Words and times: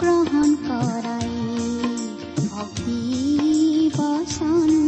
গ্ৰহণ 0.00 0.50
কৰাই 0.62 1.30
ভক্তি 2.48 3.00
বচন 3.96 4.85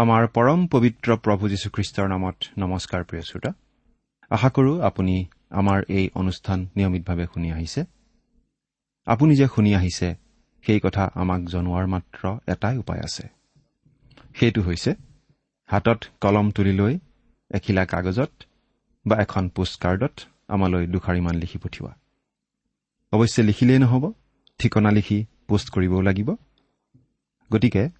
আমাৰ 0.00 0.26
পৰম 0.26 0.66
পবিত্ৰ 0.66 1.16
প্ৰভু 1.16 1.48
যীশুখ্ৰীষ্টৰ 1.48 2.08
নামত 2.08 2.36
নমস্কাৰ 2.58 3.04
প্ৰিয় 3.04 3.22
শ্ৰোতা। 3.22 3.52
আশা 4.30 4.48
কৰো 4.48 4.80
আপুনি 4.80 5.26
আমাৰ 5.50 5.82
এই 5.88 6.10
অনুষ্ঠান 6.14 6.68
নিয়মিতভাৱে 6.76 7.26
শুনি 7.26 7.52
আহিছে। 7.52 7.84
আপুনি 9.06 9.36
যে 9.36 9.46
শুনি 9.54 9.74
আহিছে 9.74 10.14
সেই 10.62 10.80
কথা 10.80 11.10
আমাক 11.14 11.40
জনোৱাৰ 11.44 11.86
মাত্ৰ 11.86 12.52
এটাই 12.52 12.76
উপায় 12.78 13.00
আছে। 13.00 13.28
সেইটো 14.34 14.62
হৈছে 14.62 14.94
হাতত 15.66 16.04
কলম 16.20 16.50
তুলি 16.50 16.72
লৈ 16.72 16.98
এখিলা 17.50 17.84
কাগজত 17.84 18.30
বা 19.06 19.16
এখন 19.16 19.48
পোষ্টকাৰ্ডত 19.48 20.20
আমালৈ 20.48 20.86
দুষাৰিমান 20.86 21.34
লিখি 21.34 21.58
পঠিওৱা। 21.58 21.92
অৱশ্যে 23.12 23.42
লিখিলেই 23.42 23.78
নহ'ব 23.78 24.12
ঠিকনা 24.58 24.90
লিখি 24.90 25.24
পোষ্ট 25.48 25.70
কৰিবও 25.70 26.00
লাগিব। 26.00 26.34
গতিকে 27.52 27.99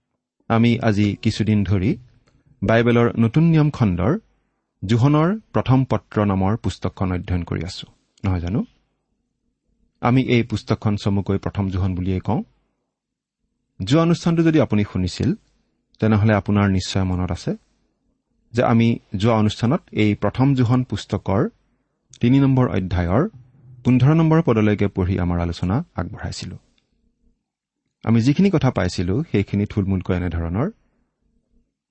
আমি 0.51 0.71
আজি 0.79 1.07
কিছুদিন 1.23 1.59
ধৰি 1.63 1.91
বাইবেলৰ 2.61 3.07
নতুন 3.19 3.43
নিয়ম 3.43 3.69
খণ্ডৰ 3.69 4.13
জোহনৰ 4.83 5.29
প্ৰথম 5.53 5.79
পত্ৰ 5.91 6.17
নামৰ 6.25 6.53
পুস্তকখন 6.57 7.11
অধ্যয়ন 7.11 7.43
কৰি 7.43 7.61
আছো। 7.63 7.85
নহয় 8.25 8.39
জানো? 8.39 8.65
আমি 10.01 10.21
এই 10.35 10.43
পুস্তকখন 10.43 10.93
চমুকৈ 11.03 11.37
প্ৰথম 11.37 11.65
জোহন 11.69 11.91
বুলিয়েই 11.95 12.19
কওঁ। 12.19 12.41
যোৱা 13.79 14.01
অনুষ্ঠানটো 14.01 14.41
যদি 14.43 14.59
আপুনি 14.61 14.83
শুনিছিল 14.83 15.29
তেনেহলে 15.99 16.33
আপোনাৰ 16.33 16.67
নিশ্চয় 16.69 17.03
মনত 17.03 17.31
আছে 17.31 17.51
যে 18.53 18.61
আমি 18.63 18.87
যোৱা 19.15 19.35
অনুষ্ঠানত 19.35 19.81
এই 20.03 20.11
প্ৰথম 20.15 20.47
জোহন 20.55 20.81
পুস্তকৰ 20.83 21.41
তিনি 22.21 22.37
নম্বৰ 22.39 22.65
অধ্যায়ৰ 22.77 23.23
পোন্ধৰ 23.83 24.13
নম্বৰ 24.15 24.39
পদলৈকে 24.41 24.87
পঢ়ি 24.87 25.15
আমাৰ 25.19 25.37
আলোচনা 25.39 25.75
আগবঢ়াইছিলো। 25.95 26.55
আমি 28.03 28.21
যিখিনি 28.21 28.49
কথা 28.53 28.71
পাইছিলো 28.71 29.23
সেইখিনি 29.31 29.65
থুলমূলকৈ 29.65 30.15
এনেধৰণৰ। 30.15 30.71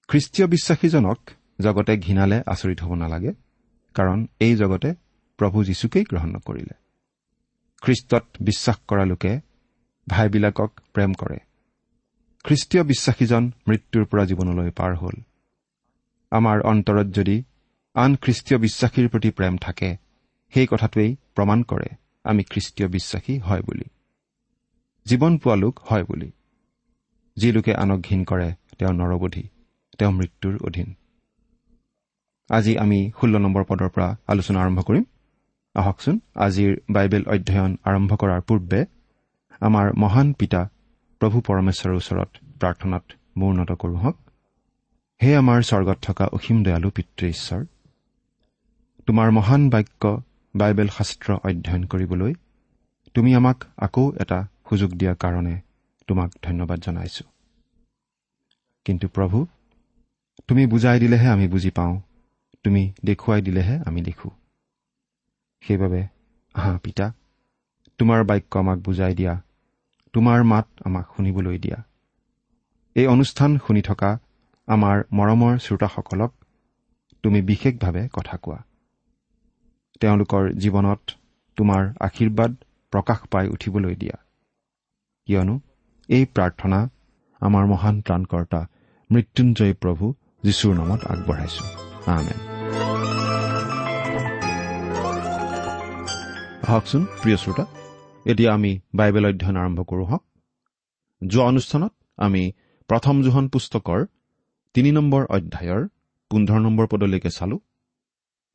খ্ৰীষ্টীয় 0.09 0.49
বিশ্বাসীজনক 0.49 1.19
জগতে 1.61 1.97
ঘৃণালে 1.97 2.43
আচৰিত 2.47 2.81
হ'ব 2.83 2.95
নালাগে 2.95 3.33
কাৰণ 3.95 4.27
এই 4.41 4.57
জগতে 4.57 4.95
প্ৰভু 5.39 5.65
যীশুকেই 5.65 6.05
গ্ৰহণ 6.05 6.31
নকৰিলে। 6.31 6.75
খ্ৰীষ্টত 7.83 8.25
বিশ্বাস 8.41 8.77
কৰা 8.89 9.05
লোকে 9.05 9.41
ভাইবিলাকক 10.09 10.81
প্ৰেম 10.95 11.15
কৰে। 11.15 11.39
খ্ৰীষ্টীয় 12.45 12.83
বিশ্বাসীজন 12.85 13.53
মৃত্যুৰ 13.69 14.05
পৰা 14.05 14.25
জীৱনলৈ 14.25 14.71
পাৰ 14.71 14.97
হ'ল। 14.97 15.17
আমাৰ 16.31 16.61
অন্তৰত 16.61 17.07
যদি 17.07 17.43
আন 17.95 18.17
খ্ৰীষ্টীয় 18.17 18.59
বিশ্বাসীৰ 18.61 19.09
প্ৰতি 19.09 19.31
প্ৰেম 19.31 19.57
থাকে 19.57 19.97
সেই 20.55 20.67
কথাটোৱেই 20.67 21.17
প্ৰমাণ 21.35 21.63
কৰে 21.63 21.89
আমি 22.25 22.43
খ্ৰীষ্টীয় 22.43 22.89
বিশ্বাসী 22.89 23.39
হয় 23.39 23.63
বুলি। 23.63 23.85
জীৱন 25.11 25.33
পোৱা 25.43 25.57
লোক 25.57 25.75
হয় 25.89 26.05
বুলি। 26.05 26.29
যি 27.37 27.49
লোকে 27.53 27.73
আনক 27.75 28.01
ঘীন 28.09 28.21
কৰে 28.25 28.49
তেওঁ 28.79 28.93
নৰবধি 28.95 29.45
তেওঁ 29.99 30.13
মৃত্যুৰ 30.19 30.55
অধীন। 30.69 30.89
আজি 32.51 32.73
আমি 32.79 32.99
ষোল্ল 33.19 33.35
নম্বৰ 33.45 33.65
পদৰ 33.71 33.91
পৰা 33.95 34.09
আলোচনা 34.27 34.59
আৰম্ভ 34.65 34.81
কৰিম। 34.89 35.05
আহকচোন 35.75 36.17
আজিৰ 36.37 36.71
বাইবেল 36.91 37.25
অধ্যয়ন 37.35 37.73
আৰম্ভ 37.89 38.11
কৰাৰ 38.23 38.41
পূৰ্বে 38.49 38.81
আমাৰ 39.61 39.87
মহান 40.03 40.29
পিতা 40.41 40.63
প্ৰভু 41.21 41.37
পৰমেশ্বৰৰ 41.49 41.95
ওচৰত 41.97 42.31
প্ৰাৰ্থনাত 42.61 43.05
মূৰ্ণত 43.39 43.71
কৰোঁ 43.83 43.99
হওক 44.03 44.17
হে 45.21 45.31
আমাৰ 45.37 45.61
স্বৰ্গত 45.63 45.99
থকা 46.03 46.25
অসীম 46.37 46.59
দয়ালু 46.67 46.91
পিতৃ 46.97 47.27
ঈশ্বৰ 47.35 47.63
তোমাৰ 49.09 49.29
মহান 49.39 49.63
বাক্য 49.75 50.03
বাইবেল 50.55 50.89
শাস্ত্ৰ 50.97 51.29
অধ্যয়ন 51.49 51.83
কৰিবলৈ 51.93 52.33
তুমি 53.15 53.31
আমাক 53.35 53.59
আকৌ 53.79 54.05
এটা 54.23 54.39
সুযোগ 54.71 54.91
দিয়াৰ 54.91 55.17
কাৰণে 55.17 55.61
তোমাক 56.07 56.31
ধন্যবাদ 56.43 56.81
জনাইছো। 56.81 57.25
কিন্তু 58.85 59.09
প্ৰভু 59.09 59.47
তুমি 60.49 60.67
বুজাই 60.67 61.01
দিলেহে 61.01 61.29
আমি 61.29 61.49
বুজি 61.49 61.71
পাওঁ। 61.71 62.01
তুমি 62.65 62.93
দেখুৱাই 63.05 63.43
দিলেহে 63.43 63.79
আমি 63.87 64.03
দেখোঁ। 64.03 64.31
সেইবাবে 65.61 66.07
আহা 66.55 66.79
পিতা 66.83 67.13
তোমাৰ 67.99 68.25
বাক্য 68.25 68.59
আমাক 68.59 68.79
বুজাই 68.79 69.15
দিয়া 69.15 69.43
তোমাৰ 70.13 70.45
মাত 70.45 70.67
আমাক 70.85 71.07
শুনিবলৈ 71.17 71.59
দিয়া। 71.59 71.83
এই 72.95 73.07
অনুষ্ঠান 73.07 73.59
শুনি 73.67 73.83
থকা 73.83 74.19
আমাৰ 74.67 75.03
মৰমৰ 75.13 75.59
শ্ৰোতাসকলক 75.59 76.33
তুমি 77.23 77.43
বিশেষভাৱে 77.43 78.09
কথা 78.13 78.37
কোৱা। 78.37 78.59
তেওঁলোকৰ 80.01 80.53
জীৱনত 80.53 81.01
তোমাৰ 81.57 81.83
আশীৰ্বাদ 82.01 82.55
প্ৰকাশ 82.91 83.19
পাই 83.31 83.49
উঠিবলৈ 83.49 83.95
দিয়া। 83.95 84.17
কিয়নো 85.31 85.61
এই 86.09 86.25
প্ৰাৰ্থনা 86.35 86.79
আমাৰ 87.41 87.67
মহান 87.67 88.01
ত্ৰাণকৰ্তা 88.03 88.61
মৃত্যুঞ্জয় 89.11 89.75
প্ৰভু 89.75 90.15
যীশুৰ 90.45 90.75
নামত 90.75 91.01
আগবঢ়াইছো। 91.05 91.65
আমেন। 92.11 92.39
আহকচোন 96.67 97.05
প্ৰিয় 97.23 97.37
শ্ৰোতা 97.37 97.65
এতিয়া 98.27 98.55
আমি 98.55 98.81
বাইবেল 98.95 99.25
অধ্যয়ন 99.27 99.57
আৰম্ভ 99.57 99.81
কৰোঁ 99.83 100.07
হওক। 100.07 100.25
যোৱা 101.27 101.45
অনুষ্ঠানত 101.45 101.93
আমি 102.17 102.53
প্ৰথম 102.89 103.23
জোহন 103.23 103.49
পুস্তকৰ 103.49 104.07
তিনি 104.75 104.93
নম্বৰ 104.93 105.23
অধ্যায়ৰ 105.27 105.89
পোন্ধৰ 106.31 106.61
নম্বৰ 106.61 106.87
পদলৈকে 106.87 107.31
চালো। 107.31 107.57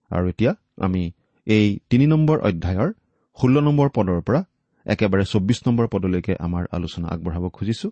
আৰু 0.10 0.25
এতিয়া 0.30 0.51
আমি 0.78 1.12
এই 1.45 1.80
তিনি 1.89 2.07
নম্বৰ 2.07 2.38
অধ্যায়ৰ 2.39 2.94
ষোল্ল 3.42 3.60
নম্বৰ 3.60 3.89
পদৰ 3.89 4.21
পৰা 4.21 4.44
একেবাৰে 4.85 5.25
চৌব্বিছ 5.25 5.59
নম্বৰ 5.67 5.87
পদলৈকে 5.87 6.35
আমাৰ 6.39 6.63
আলোচনা 6.71 7.07
আগবঢ়াব 7.07 7.49
খুজিছো। 7.49 7.91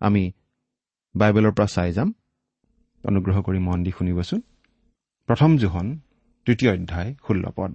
আমি 0.00 0.32
বাইবেলৰ 1.14 1.52
পৰা 1.52 1.66
চাই 1.66 1.92
যাম। 1.92 2.14
অনুগ্ৰহ 3.04 3.42
কৰি 3.42 3.58
মন 3.58 3.82
দি 3.82 3.90
শুনিবচোন। 3.98 4.40
প্ৰথম 5.28 5.58
জোহন 5.58 5.98
তৃতীয় 6.44 6.72
অধ্যায় 6.72 7.14
ষোল্ল 7.28 7.44
পদ। 7.56 7.74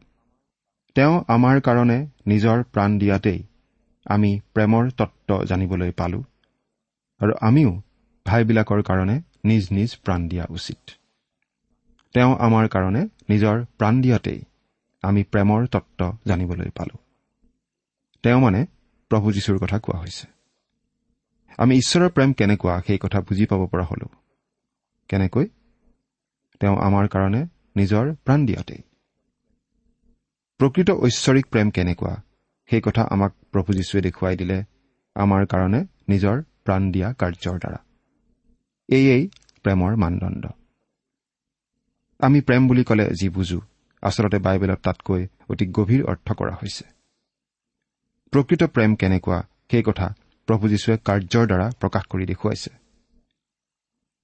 তেওঁ 0.95 1.23
আমাৰ 1.27 1.61
কাৰণে 1.61 2.07
নিজৰ 2.27 2.63
প্ৰাণ 2.63 2.99
দিয়াতেই 2.99 3.43
আমি 4.05 4.39
প্ৰেমৰ 4.53 4.89
তত্ত্ব 4.89 5.43
জানিবলৈ 5.43 5.91
পালো 5.91 6.23
আৰু 7.21 7.33
আমিও 7.41 7.81
ভাইবিলাকৰ 8.25 8.81
কাৰণে 8.81 9.21
নিজ 9.45 9.63
নিজ 9.71 9.97
প্ৰাণ 10.03 10.27
দিয়া 10.27 10.45
উচিত। 10.49 10.91
তেওঁ 12.13 12.31
আমাৰ 12.37 12.67
কাৰণে 12.67 13.01
নিজৰ 13.29 13.65
প্ৰাণ 13.77 14.01
দিয়াতেই 14.01 14.39
আমি 15.03 15.23
প্ৰেমৰ 15.23 15.67
তত্ত্ব 15.67 16.17
জানিবলৈ 16.25 16.69
পালো। 16.69 17.04
তেওঁ 18.25 18.41
মানে 18.41 18.65
প্ৰভু 19.09 19.31
যীশুৰ 19.31 19.57
কথা 19.57 19.79
কোৱা 19.79 19.99
হৈছে। 19.99 20.27
আমি 21.57 21.75
ঈশ্বৰৰ 21.75 22.09
প্ৰেম 22.09 22.33
কেনেকুৱা 22.33 22.81
সেই 22.87 22.97
কথা 22.97 23.21
বুজি 23.21 23.45
পাব 23.45 23.67
পৰা 23.67 23.83
হলো। 23.83 24.07
কেনেকৈ? 25.09 25.45
তেওঁ 26.59 26.77
আমাৰ 26.77 27.07
কাৰণে 27.07 27.45
নিজৰ 27.75 28.13
প্ৰাণ 28.13 28.45
দিয়াতেই। 28.45 28.81
প্ৰকৃত 30.57 30.91
ঐশ্বৰিক 30.91 31.45
প্ৰেম 31.45 31.69
কেনেকুৱা? 31.69 32.21
সেই 32.69 32.81
কথা 32.81 33.01
আমাক 33.11 33.33
প্ৰভু 33.51 33.73
যীশুৱে 33.73 34.01
দেখুৱাই 34.01 34.37
দিলে 34.37 34.63
আমাৰ 35.15 35.45
কাৰণে 35.45 35.85
নিজৰ 36.09 36.41
প্ৰাণ 36.41 36.91
দিয়া 36.91 37.13
কাৰ্যৰ 37.13 37.59
দ্বাৰা। 37.59 37.77
এয়েই 38.87 39.29
প্ৰেমৰ 39.63 39.95
মানদণ্ড। 39.95 40.47
আমি 42.19 42.41
প্ৰেম 42.41 42.67
বুলি 42.67 42.83
ক'লে 42.83 43.09
যি 43.09 43.29
বুজো 43.29 43.61
আচলতে 44.01 44.37
বাইবেলত 44.37 44.79
তাতকৈ 44.79 45.27
অতি 45.49 45.65
গভীৰ 45.67 46.05
অৰ্থ 46.05 46.33
কৰা 46.33 46.55
হৈছে। 46.55 46.94
প্ৰকৃত 48.31 48.63
প্ৰেম 48.63 48.95
কেনেকুৱা? 48.95 49.43
সেই 49.71 49.83
কথা 49.83 50.13
প্ৰভু 50.47 50.69
যীশুৱে 50.69 50.97
কাৰ্যৰ 51.05 51.45
দ্বাৰা 51.47 51.71
প্ৰকাশ 51.79 52.03
কৰি 52.05 52.25
দেখুৱাইছে। 52.25 52.69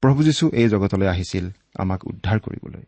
প্ৰভু 0.01 0.23
যীশু 0.23 0.49
এই 0.49 0.69
জগতলৈ 0.69 1.07
আহিছিল 1.07 1.49
আমাক 1.75 2.07
উদ্ধাৰ 2.07 2.39
কৰিবলৈ। 2.39 2.83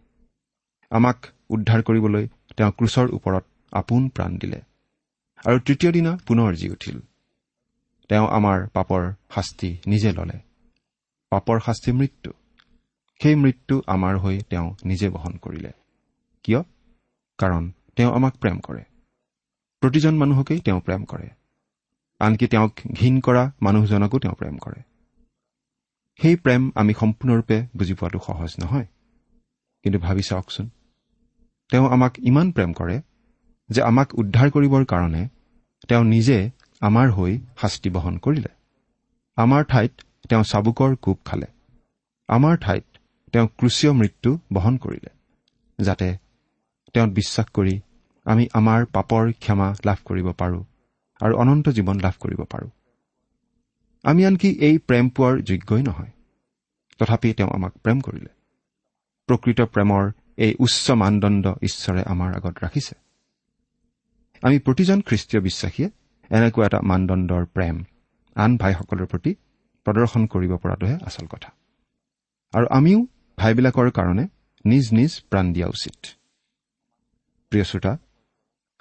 আমাক 0.89 1.25
উদ্ধাৰ 1.49 1.83
কৰিবলৈ 1.83 2.27
তেওঁ 2.57 2.71
ক্ৰুচৰ 2.71 3.09
ওপৰত 3.13 3.45
আপোন 3.71 4.09
প্ৰাণ 4.09 4.37
দিলে। 4.37 4.61
আৰু 5.45 5.59
তৃতীয় 5.59 5.91
দিনা 5.91 6.17
পুনৰ 6.27 6.55
জি 6.55 6.69
উঠিল। 6.69 6.99
তেওঁ 8.09 8.27
আমাৰ 8.27 8.67
পাপৰ 8.73 9.13
শাস্তি 9.35 9.77
নিজে 9.87 10.11
ললে। 10.11 10.39
পাপৰ 11.29 11.59
শাস্তি 11.65 11.91
মৃত্যু। 11.91 12.31
সেই 13.21 13.35
মৃত্যু 13.35 13.81
আমাৰ 13.87 14.17
হৈ 14.17 14.41
তেওঁ 14.49 14.75
নিজে 14.85 15.09
বহন 15.09 15.37
কৰিলে। 15.37 15.71
কিয়? 16.43 16.61
কাৰণ 17.37 17.71
তেওঁ 17.95 18.11
আমাক 18.13 18.33
প্ৰেম 18.37 18.59
কৰে। 18.59 18.83
প্ৰতিজন 19.83 20.15
মানুহকেই 20.17 20.59
তেওঁ 20.59 20.79
প্ৰেম 20.81 21.01
কৰে। 21.03 21.29
আনকি 22.19 22.47
তেওঁক 22.47 22.71
ঘীন 22.93 23.19
কৰা 23.19 23.51
মানুহজনকো 23.61 24.19
তেওঁ 24.19 24.33
প্ৰেম 24.33 24.57
কৰে। 24.57 24.81
সেই 26.19 26.35
প্ৰেম 26.35 26.71
আমি 26.75 26.93
সম্পূৰ্ণৰূপে 26.93 27.57
বুজি 27.77 27.93
পোৱাটো 27.93 28.19
সহজ 28.19 28.55
নহয়। 28.59 28.85
কিন্তু 29.83 29.99
ভাবি 29.99 30.21
চাওকচোন 30.21 30.69
তেওঁ 31.69 31.85
আমাক 31.89 32.13
ইমান 32.19 32.51
প্ৰেম 32.51 32.73
কৰে 32.73 33.01
যে 33.69 33.81
আমাক 33.81 34.07
উদ্ধাৰ 34.13 34.49
কৰিবৰ 34.49 34.83
কাৰণে 34.85 35.29
তেওঁ 35.87 36.03
নিজে 36.03 36.51
আমাৰ 36.81 37.07
হৈ 37.11 37.39
শাস্তি 37.61 37.89
বহন 37.89 38.17
কৰিলে। 38.17 38.51
আমাৰ 39.35 39.63
ঠাইত 39.63 39.93
তেওঁ 40.29 40.43
চাবুকৰ 40.43 40.95
কোব 40.95 41.17
খালে। 41.25 41.47
আমাৰ 42.27 42.57
ঠাইত 42.57 42.85
তেওঁ 43.33 43.47
ক্ৰুচীয় 43.47 43.93
মৃত্যু 43.93 44.39
বহন 44.53 44.77
কৰিলে 44.77 45.11
যাতে 45.79 46.17
তেওঁত 46.93 47.09
বিশ্বাস 47.09 47.47
কৰি 47.53 47.79
আমি 48.25 48.47
আমাৰ 48.53 48.85
পাপৰ 48.85 49.31
ক্ষমা 49.33 49.75
লাভ 49.85 49.97
কৰিব 50.05 50.31
পাৰোঁ 50.31 50.63
আৰু 51.21 51.33
অনন্ত 51.35 51.69
জীৱন 51.69 51.97
লাভ 51.99 52.15
কৰিব 52.19 52.41
পাৰোঁ। 52.43 52.69
আমি 54.03 54.25
আনকি 54.25 54.49
এই 54.59 54.77
প্ৰেম 54.77 55.09
পোৱাৰ 55.09 55.41
যোগ্যই 55.41 55.83
নহয়। 55.83 56.11
তথাপি 56.99 57.33
তেওঁ 57.33 57.49
আমাক 57.49 57.73
প্ৰেম 57.77 58.01
কৰিলে। 58.01 58.31
প্ৰকৃত 59.29 59.61
প্ৰেমৰ 59.61 60.11
এই 60.37 60.55
উচ্চ 60.59 60.91
মানদণ্ড 60.91 61.45
ঈশ্বৰে 61.61 62.01
আমাৰ 62.03 62.35
আগত 62.35 62.55
ৰাখিছে। 62.63 62.95
আমি 64.43 64.59
প্ৰতিজন 64.59 65.01
খ্ৰীষ্টীয় 65.01 65.41
বিশ্বাসীয়ে 65.43 65.89
এনেকুৱা 66.29 66.65
এটা 66.65 66.79
মানদণ্ডৰ 66.81 67.45
প্ৰেম 67.45 67.75
আন 68.35 68.57
ভাইসকলৰ 68.57 69.05
প্ৰতি 69.05 69.31
প্ৰদৰ্শন 69.85 70.27
কৰিব 70.27 70.51
পৰাটোহে 70.57 70.95
আচল 71.05 71.25
কথা। 71.25 71.49
আৰু 72.53 72.65
আমিও 72.69 72.99
ভাইবিলাকৰ 73.37 73.89
কাৰণে 73.91 74.27
নিজ 74.65 74.85
নিজ 74.91 75.11
প্ৰাণ 75.29 75.53
দিয়া 75.53 75.67
উচিত। 75.67 75.97
প্ৰিয় 77.51 77.63
শ্ৰোতা 77.63 77.97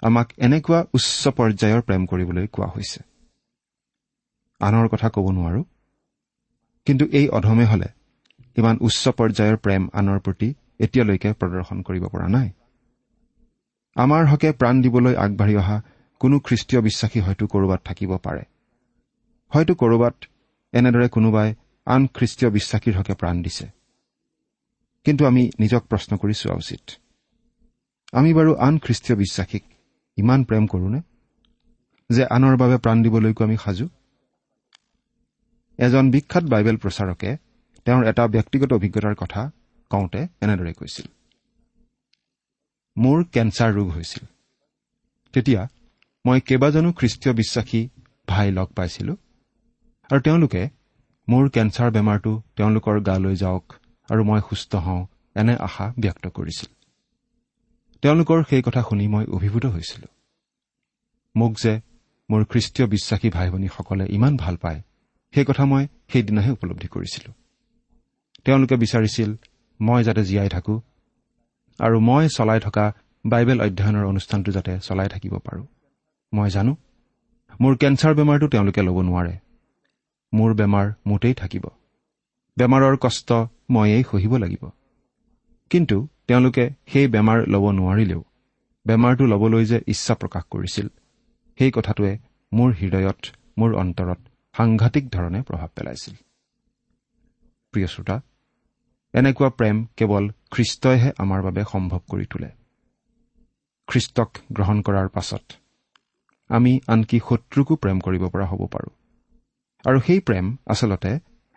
আমাক 0.03 0.27
এনেকুৱা 0.37 0.79
উচ্চ 0.93 1.27
পৰ্যায়ৰ 1.27 1.81
প্ৰেম 1.81 2.01
কৰিবলৈ 2.05 2.47
কোৱা 2.47 2.67
হৈছে। 2.67 2.99
আনৰ 4.61 4.87
কথা 4.87 5.09
ক'ব 5.09 5.25
নোৱাৰো। 5.31 5.61
কিন্তু 6.87 7.05
এই 7.11 7.27
অধমে 7.29 7.65
হলে 7.65 7.87
ইমান 8.57 8.75
উচ্চ 8.81 9.03
পৰ্যায়ৰ 9.09 9.57
প্ৰেম 9.57 9.81
আনৰ 9.93 10.19
প্ৰতি 10.19 10.49
এতিয়ালৈকে 10.79 11.29
প্ৰদৰ্শন 11.33 11.77
কৰিব 11.81 12.03
পৰা 12.07 12.27
নাই। 12.27 12.49
আমাৰ 13.95 14.23
হকে 14.25 14.51
প্ৰাণ 14.51 14.75
দিবলৈ 14.81 15.15
আগবাঢ়ি 15.15 15.55
অহা 15.55 15.77
কোনো 16.19 16.35
খ্ৰীষ্টীয় 16.39 16.81
বিশ্বাসী 16.81 17.19
হয়তো 17.19 17.47
ক'ৰবাত 17.47 17.79
থাকিব 17.85 18.11
পাৰে। 18.17 18.43
হয়তো 19.51 19.73
ক'ৰবাত 19.75 20.15
এনেদৰে 20.73 21.07
কোনোবাই 21.09 21.49
আন 21.87 22.01
খ্ৰীষ্টীয় 22.07 22.49
বিশ্বাসীৰ 22.51 22.97
হকে 22.97 23.13
প্ৰাণ 23.13 23.35
দিছে। 23.41 23.65
কিন্তু 25.05 25.25
আমি 25.25 25.43
নিজক 25.59 25.83
প্ৰশ্ন 25.85 26.11
কৰি 26.17 26.33
চোৱা 26.33 26.55
উচিত। 26.55 26.83
আমি 28.13 28.33
বাৰু 28.33 28.51
আন 28.55 28.73
খ্ৰীষ্টীয় 28.79 29.17
বিশ্বাসীক 29.17 29.63
ইমান 30.17 30.43
প্ৰেম 30.43 30.67
কৰোনে 30.67 31.01
যে 32.09 32.25
আনৰ 32.25 32.57
বাবে 32.57 32.77
প্ৰাণ 32.77 33.03
দিবলৈকো 33.03 33.43
আমি 33.43 33.57
সাজু? 33.57 33.89
এজন 35.77 36.11
বিখ্যাত 36.11 36.43
বাইবেল 36.43 36.77
প্ৰচাৰকে 36.77 37.37
তেওঁৰ 37.85 38.03
এটা 38.05 38.27
ব্যক্তিগত 38.27 38.73
অভিজ্ঞতাৰ 38.73 39.15
কথা 39.15 39.51
কওঁতে 39.89 40.27
এনেদৰে 40.41 40.73
কৈছিল। 40.73 41.07
মোৰ 42.97 43.23
কেঞ্চাৰ 43.23 43.73
ৰোগ 43.73 43.87
হৈছিল। 43.89 44.25
তেতিয়া 45.33 45.67
মই 46.25 46.41
কেইবাজনো 46.41 46.91
খ্ৰীষ্টীয় 46.91 47.35
বিশ্বাসী 47.35 47.89
ভাই 48.27 48.51
লগ 48.51 48.67
পাইছিলো 48.67 49.13
আৰু 50.09 50.21
তেওঁলোকে 50.21 50.69
মোৰ 51.29 51.49
কেঞ্চাৰ 51.49 51.91
বেমাৰটো 51.91 52.41
তেওঁলোকৰ 52.55 52.95
গালৈ 53.01 53.35
যাওক 53.35 53.73
আৰু 54.09 54.23
মই 54.23 54.41
সুস্থ 54.49 54.75
হওঁ 54.75 55.07
এনে 55.35 55.55
আশা 55.55 55.93
ব্যক্ত 55.99 56.27
কৰিছিল। 56.27 56.82
তেওঁলোকৰ 58.03 58.43
সেই 58.49 58.61
কথা 58.61 58.81
শুনি 58.81 59.07
মই 59.07 59.25
অভিভূত 59.25 59.65
হৈছিলো। 59.65 60.07
মোক 61.35 61.57
যে 61.63 61.81
মোৰ 62.29 62.45
খ্ৰীষ্টীয় 62.45 62.87
বিশ্বাসী 62.87 63.29
ভাই 63.29 63.49
ভনীসকলে 63.49 64.05
ইমান 64.09 64.37
ভাল 64.37 64.55
পায় 64.55 64.81
সেই 65.33 65.45
কথা 65.45 65.65
মই 65.65 65.87
সেইদিনাহে 66.07 66.51
উপলব্ধি 66.51 66.87
কৰিছিলো। 66.87 67.33
তেওঁলোকে 68.43 68.75
বিচাৰিছিল 68.75 69.35
মই 69.81 70.03
যাতে 70.03 70.23
জীয়াই 70.23 70.49
থাকো 70.49 70.81
আৰু 71.79 71.99
মই 71.99 72.27
চলাই 72.37 72.59
থকা 72.59 72.93
বাইবেল 73.25 73.61
অধ্যয়নৰ 73.61 74.05
অনুষ্ঠানটো 74.05 74.51
যাতে 74.51 74.79
চলাই 74.79 75.09
থাকিব 75.09 75.37
পাৰোঁ। 75.37 75.65
মই 76.33 76.49
জানো 76.49 76.75
মোৰ 77.61 77.77
কেঞ্চাৰ 77.77 78.13
বেমাৰটো 78.15 78.47
তেওঁলোকে 78.47 78.81
ল'ব 78.81 79.01
নোৱাৰে। 79.01 79.37
মোৰ 80.33 80.53
বেমাৰ 80.53 80.91
মোতেই 81.07 81.33
থাকিব। 81.33 81.65
বেমাৰৰ 82.57 82.97
কষ্ট 82.97 83.33
ময়েই 83.71 84.03
সহিব 84.11 84.37
লাগিব। 84.37 84.69
কিন্তু 85.69 86.07
তেওঁলোকে 86.29 86.65
সেই 86.87 87.07
বেমাৰ 87.07 87.39
ল'ব 87.47 87.65
নোৱাৰিলেও 87.71 88.21
বেমাৰটো 88.85 89.23
ল'বলৈ 89.25 89.63
যে 89.65 89.77
ইচ্ছা 89.87 90.13
প্ৰকাশ 90.15 90.43
কৰিছিল 90.49 90.87
সেই 91.57 91.71
কথাটোৱে 91.71 92.13
মোৰ 92.51 92.69
হৃদয়ত 92.79 93.21
মোৰ 93.57 93.71
অন্তৰত 93.75 94.19
সাংঘাতিক 94.55 95.05
ধৰণে 95.09 95.39
প্ৰভাৱ 95.41 95.69
পেলাইছিল। 95.75 96.15
প্ৰিয় 97.73 97.87
শ্ৰোতা 97.87 98.15
এনেকুৱা 99.13 99.49
প্ৰেম 99.49 99.77
কেৱল 99.97 100.23
খ্ৰীষ্টইহে 100.51 101.09
আমাৰ 101.17 101.39
বাবে 101.41 101.61
সম্ভৱ 101.71 102.01
কৰি 102.09 102.25
তোলে। 102.25 102.49
খ্ৰীষ্টক 103.87 104.29
গ্ৰহণ 104.51 104.77
কৰাৰ 104.81 105.07
পাছত 105.09 105.45
আমি 106.49 106.71
আনকি 106.87 107.17
শত্ৰুকো 107.19 107.73
প্ৰেম 107.75 107.97
কৰিব 107.99 108.23
পৰা 108.29 108.45
হ'ব 108.45 108.61
পাৰোঁ। 108.67 108.91
আৰু 109.85 109.97
সেই 109.99 110.19
প্ৰেম 110.19 110.45
আচলতে 110.67 111.11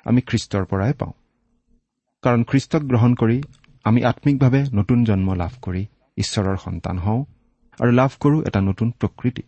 আমি 0.07 0.21
খ্ৰীষ্টৰ 0.21 0.65
পৰাই 0.65 0.93
পাওঁ। 0.93 1.15
কাৰণ 2.25 2.41
খ্ৰীষ্টক 2.45 2.83
গ্ৰহণ 2.83 3.13
কৰি 3.15 3.39
আমি 3.87 4.05
আম্মিকভাৱে 4.05 4.61
নতুন 4.73 5.05
জন্ম 5.05 5.28
লাভ 5.33 5.52
কৰি 5.62 5.87
ঈশ্বৰৰ 6.16 6.57
সন্তান 6.57 6.99
হওঁ 6.99 7.21
আৰু 7.81 7.90
লাভ 7.90 8.11
কৰোঁ 8.21 8.40
এটা 8.47 8.61
নতুন 8.61 8.90
প্ৰকৃতি। 8.90 9.43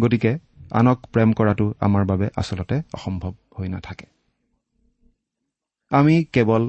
গতিকে 0.00 0.32
আনক 0.70 0.98
প্ৰেম 1.12 1.32
কৰাটো 1.32 1.74
আমাৰ 1.80 2.04
বাবে 2.04 2.26
আচলতে 2.36 2.76
অসম্ভৱ 2.94 3.32
হৈ 3.58 3.68
নাথাকে। 3.68 4.06
আমি 5.90 6.24
কেৱল 6.24 6.62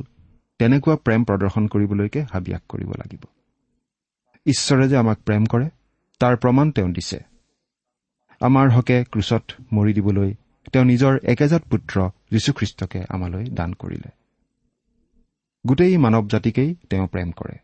তেনেকুৱা 0.60 0.96
প্ৰেম 0.96 1.24
প্ৰদৰ্শন 1.24 1.68
কৰিবলৈকে 1.68 2.22
হাবিয়াস 2.34 2.62
কৰিব 2.70 2.92
লাগিব। 2.92 3.24
ঈশ্বৰে 4.46 4.88
যে 4.88 4.98
আমাক 4.98 5.18
প্ৰেম 5.26 5.46
কৰে 5.46 5.68
তাৰ 6.20 6.36
প্ৰমাণ 6.38 6.72
তেওঁ 6.72 6.90
দিছে। 6.90 7.20
আমাৰ 8.42 8.68
হকে 8.70 9.04
ক্ৰুচত 9.04 9.44
মৰি 9.74 9.94
দিবলৈ 9.94 10.34
তেওঁ 10.74 10.86
নিজৰ 10.86 11.14
একেজাত 11.24 11.64
পুত্ৰ 11.70 12.10
যীশুখ্ৰীষ্টকে 12.32 13.00
আমালৈ 13.10 13.46
দান 13.46 13.74
কৰিলে। 13.74 14.10
গোটেই 15.66 15.98
মানৱ 15.98 16.26
জাতিকেই 16.28 16.76
তেওঁ 16.90 17.08
প্ৰেম 17.08 17.32
কৰে। 17.32 17.56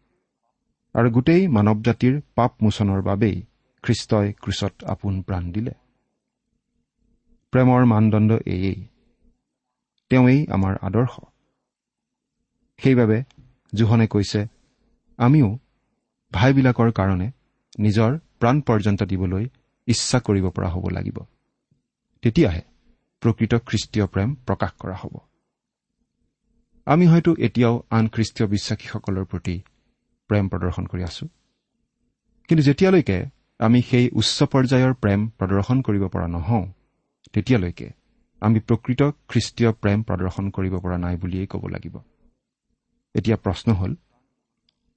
আৰু 0.96 1.12
গোটেই 1.12 1.48
মানৱ 1.48 1.78
জাতিৰ 1.82 2.22
পাপ 2.36 2.52
মোচনৰ 2.64 3.02
বাবেই 3.02 3.38
খ্ৰীষ্টই 3.84 4.34
ক্ৰুচত 4.34 4.74
আপোন 4.84 5.22
প্ৰাণ 5.22 5.52
দিলে। 5.52 5.72
প্ৰেমৰ 7.54 7.86
মানদণ্ড 7.86 8.32
এয়েই। 8.46 8.80
তেওঁৱেই 10.12 10.48
আমাৰ 10.48 10.74
আদৰ্শ। 10.82 11.14
সেইবাবে 12.80 13.18
জোহনে 13.74 14.08
কৈছে 14.08 14.42
আমিও 15.20 15.60
ভাইবিলাকৰ 16.32 16.92
কাৰণে 16.92 17.28
নিজৰ 17.80 18.12
প্ৰাণ 18.40 18.62
পৰ্যন্ত 18.62 19.04
দিবলৈ 19.04 19.46
ইচ্ছা 19.88 20.20
কৰিব 20.20 20.50
পৰা 20.50 20.70
হ'ব 20.70 20.86
লাগিব। 20.90 21.18
তেতিয়াহে 22.24 22.62
প্ৰকৃত 23.22 23.54
খ্ৰীষ্টীয় 23.56 24.06
প্ৰেম 24.06 24.30
প্ৰকাশ 24.48 24.72
কৰা 24.80 24.96
হ'ব। 24.96 25.16
আমি 26.88 27.06
হয়তো 27.08 27.32
এতিয়াও 27.48 27.76
আন 27.90 28.06
খ্ৰীষ্টীয় 28.14 28.48
বিশ্বাসীসকলৰ 28.54 29.26
প্ৰতি 29.32 29.56
প্ৰেম 30.30 30.46
প্ৰদৰ্শন 30.52 30.86
কৰি 30.92 31.04
আছো। 31.10 31.26
কিন্তু 32.50 32.62
যেতিয়ালৈকে 32.68 33.18
আমি 33.60 33.80
সেই 33.90 34.06
উচ্চ 34.20 34.38
পৰ্যায়ৰ 34.54 34.94
প্ৰেম 35.04 35.20
প্ৰদৰ্শন 35.40 35.78
কৰিব 35.88 36.04
পৰা 36.14 36.28
নহওঁ 36.36 36.66
তেতিয়ালৈকে 37.34 37.88
আমি 38.42 38.60
প্ৰকৃত 38.68 39.02
খ্ৰীষ্টীয় 39.30 39.72
প্ৰেম 39.82 40.00
প্ৰদৰ্শন 40.08 40.46
কৰিব 40.56 40.74
পৰা 40.84 40.98
নাই 40.98 41.16
বুলিয়েই 41.22 41.48
ক'ব 41.48 41.64
লাগিব। 41.68 41.96
এতিয়া 43.16 43.38
প্ৰশ্ন 43.38 43.68
হ'ল 43.80 43.92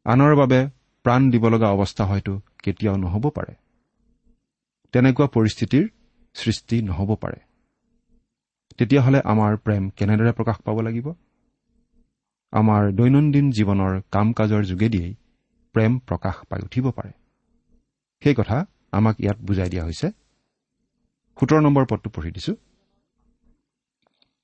আনৰ 0.06 0.32
বাবে 0.40 0.60
প্ৰাণ 1.04 1.20
দিব 1.32 1.44
লগা 1.48 1.68
অৱস্থা 1.76 2.04
হয়তো 2.04 2.32
কেতিয়াও 2.64 2.96
নহ'ব 2.96 3.24
পাৰে। 3.36 3.54
তেনেকুৱা 4.94 5.26
পৰিস্থিতিৰ 5.36 5.84
সৃষ্টি 6.34 6.76
নহ'ব 6.82 7.10
পাৰে। 7.22 7.38
তেতিয়াহ'লে 8.78 9.20
আমাৰ 9.32 9.52
প্ৰেম 9.64 9.82
কেনেদৰে 9.98 10.32
প্ৰকাশ 10.32 10.56
পাব 10.66 10.76
লাগিব? 10.80 11.06
আমাৰ 12.52 12.82
দৈনন্দিন 12.92 13.46
জীৱনৰ 13.52 13.92
কাম 14.10 14.32
কাজৰ 14.32 14.62
যোগেদিয়েই 14.64 15.14
প্ৰেম 15.74 15.92
প্ৰকাশ 16.08 16.36
পাই 16.48 16.60
উঠিব 16.60 16.84
পাৰে। 16.90 17.12
সেই 18.22 18.34
কথা 18.34 18.56
আমাক 18.92 19.16
ইয়াত 19.20 19.38
বুজাই 19.42 19.68
দিয়া 19.68 19.84
হৈছে। 19.84 20.06
সোতৰ 21.36 21.60
নম্বৰ 21.62 21.84
পদটো 21.90 22.08
পঢ়ি 22.10 22.30
দিছো। 22.30 22.52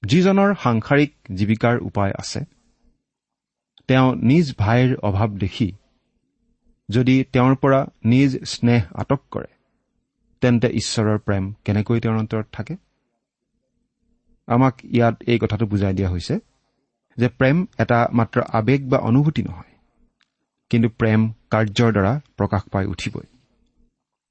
যিজনৰ 0.02 0.50
সাংসাৰিক 0.54 1.12
জীৱিকাৰ 1.34 1.76
উপায় 1.80 2.12
আছে 2.18 2.40
তেওঁ 3.88 4.08
নিজ 4.30 4.46
ভাইৰ 4.58 4.90
অভাৱ 5.02 5.30
দেখি 5.38 5.68
যদি 6.88 7.16
তেওঁৰ 7.32 7.54
পৰা 7.56 7.80
নিজ 8.04 8.30
স্নেহ 8.44 8.82
আটক 8.94 9.20
কৰে 9.30 9.50
তেন্তে 10.42 10.68
ঈশ্বৰৰ 10.80 11.18
প্ৰেম 11.18 11.44
কেনেকৈ 11.64 11.98
তেওঁৰ 12.00 12.16
অন্তৰত 12.18 12.46
থাকে? 12.52 12.74
আমাক 14.48 14.74
ইয়াত 14.84 15.16
এই 15.26 15.38
কথাটো 15.38 15.64
বুজাই 15.66 15.94
দিয়া 15.94 16.10
হৈছে। 16.10 16.34
যে 17.18 17.28
প্ৰেম 17.28 17.56
এটা 17.78 17.98
মাত্ৰ 18.12 18.38
আৱেগ 18.52 18.80
বা 18.88 18.98
অনুভূতি 18.98 19.42
নহয় 19.42 19.72
কিন্তু 20.70 20.88
প্ৰেম 20.88 21.20
কাৰ্যৰ 21.50 21.90
দ্বাৰা 21.92 22.12
প্ৰকাশ 22.36 22.62
পাই 22.72 22.84
উঠিবই। 22.86 23.26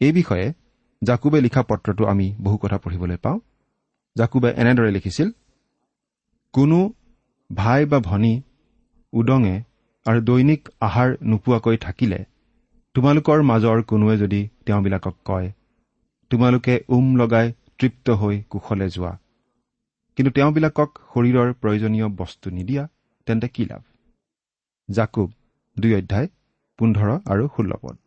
এই 0.02 0.12
বিষয়ে 0.12 0.54
জাকুবে 1.02 1.40
লিখা 1.42 1.62
পত্ৰটো 1.64 2.04
আমি 2.06 2.28
বহু 2.42 2.58
কথা 2.58 2.78
পঢ়িবলৈ 2.78 3.18
পাওঁ। 3.18 3.40
জাকুবে 4.16 4.50
এনেদৰে 4.52 4.92
লিখিছিল 4.92 5.30
কোনো 6.54 6.80
ভাই 7.56 7.82
বা 7.86 8.00
ভনী 8.00 8.34
উদঙে 9.14 9.56
আৰু 10.06 10.20
দৈনিক 10.22 10.62
আহাৰ 10.82 11.10
নোপোৱাকৈ 11.22 11.78
থাকিলে 11.78 12.20
তোমালোকৰ 12.96 13.40
মাজৰ 13.42 13.78
কোনোৱে 13.84 14.16
যদি 14.18 14.42
তেওঁবিলাকক 14.66 15.16
কয় 15.26 15.48
তোমালোকে 16.32 16.74
উম 16.90 17.06
লগাই 17.16 17.54
তৃপ্ত 17.80 18.10
হৈ 18.22 18.36
কুশলে 18.50 18.88
যোৱা। 18.90 19.12
কিন্তু 20.18 20.32
তেওঁবিলাকক 20.32 20.90
শৰীৰৰ 21.14 21.54
প্ৰয়োজনীয় 21.54 22.08
বস্তু 22.08 22.50
নিদিয়া 22.50 22.88
তেন্তে 23.26 23.48
কি 23.48 23.66
লাভ? 23.66 23.84
জাকুব 24.90 25.30
দুই 25.80 25.96
অধ্যায় 25.96 26.28
পোন্ধৰ 26.78 27.10
আৰু 27.26 27.48
ষোল্ল 27.58 27.74
পদ। 27.82 27.98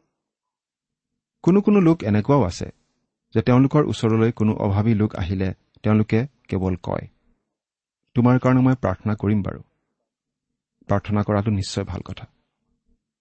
কোনো 1.43 1.61
কোনো 1.61 1.81
লোক 1.81 2.05
এনেকুৱাও 2.05 2.43
আছে 2.43 2.69
যে 3.35 3.41
তেওঁলোকৰ 3.43 3.83
ওচৰলৈ 3.85 4.33
কোনো 4.33 4.53
অভাৱী 4.53 4.95
লোক 4.95 5.17
আহিলে 5.17 5.55
তেওঁলোকে 5.83 6.27
কেৱল 6.49 6.77
কয় 6.83 7.07
তোমাৰ 8.15 8.39
কাৰণে 8.39 8.61
মই 8.61 8.75
প্ৰাৰ্থনা 8.75 9.15
কৰিম 9.15 9.43
বাৰু। 9.43 9.61
প্ৰাৰ্থনা 10.87 11.23
কৰাটো 11.23 11.51
নিশ্চয় 11.51 11.85
ভাল 11.85 12.01
কথা। 12.01 12.27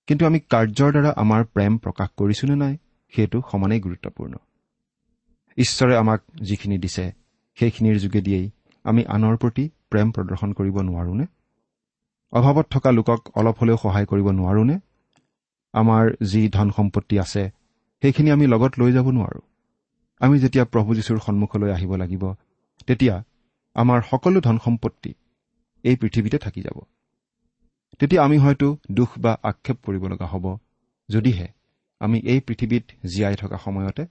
কিন্তু 0.07 0.25
আমি 0.25 0.39
কাৰ্যৰ 0.39 0.91
দ্বাৰা 0.91 1.11
আমাৰ 1.17 1.41
প্ৰেম 1.45 1.77
প্ৰকাশ 1.77 2.09
কৰিছো 2.17 2.47
নে 2.47 2.55
নাই 2.55 2.77
সেইটো 3.13 3.41
সমানেই 3.51 3.79
গুৰুত্বপূৰ্ণ। 3.79 4.33
ঈশ্বৰে 5.57 5.97
আমাক 5.97 6.21
যিখিনি 6.41 6.77
দিছে 6.77 7.11
সেইখিনিৰ 7.55 7.99
যোগেদিয়েই 7.99 8.51
আমি 8.85 9.01
আনৰ 9.15 9.35
প্ৰতি 9.37 9.63
প্ৰেম 9.89 10.07
প্ৰদৰ্শন 10.11 10.49
কৰিব 10.53 10.75
নোৱাৰোনে? 10.89 11.25
অভাৱত 12.33 12.65
থকা 12.71 12.89
লোকক 12.91 13.19
অলপ 13.35 13.55
হলেও 13.61 13.77
সহায় 13.77 14.05
কৰিব 14.05 14.27
নোৱাৰোনে? 14.31 14.75
আমাৰ 15.73 16.03
যি 16.23 16.41
ধন 16.49 16.67
সম্পত্তি 16.71 17.15
আছে 17.19 17.43
সেইখিনি 18.03 18.29
আমি 18.31 18.45
লগত 18.47 18.71
লৈ 18.79 18.91
যাব 18.91 19.07
নোৱাৰো। 19.09 19.41
আমি 20.21 20.35
যেতিয়া 20.39 20.65
প্ৰভু 20.65 20.89
যীশুৰ 20.95 21.19
সন্মুখলৈ 21.19 21.69
আহিব 21.71 21.91
লাগিব 21.95 22.23
তেতিয়া 22.87 23.15
আমাৰ 23.75 23.99
সকলো 24.11 24.41
ধন 24.41 24.57
সম্পত্তি 24.65 25.11
এই 25.83 25.95
পৃথিৱীতে 25.95 26.37
থাকি 26.37 26.61
যাব। 26.61 26.77
তেতিয়া 27.99 28.21
আমি 28.23 28.37
হয়তো 28.37 28.67
দুখ 28.91 29.09
বা 29.19 29.31
আক্ষেপ 29.43 29.77
কৰিব 29.85 30.03
লগা 30.07 30.27
হ'ব 30.27 30.45
যদিহে 31.09 31.47
আমি 32.01 32.17
এই 32.19 32.39
পৃথিৱীত 32.39 32.85
জীয়াই 33.05 33.35
থকা 33.35 33.57
সময়তে 33.57 34.03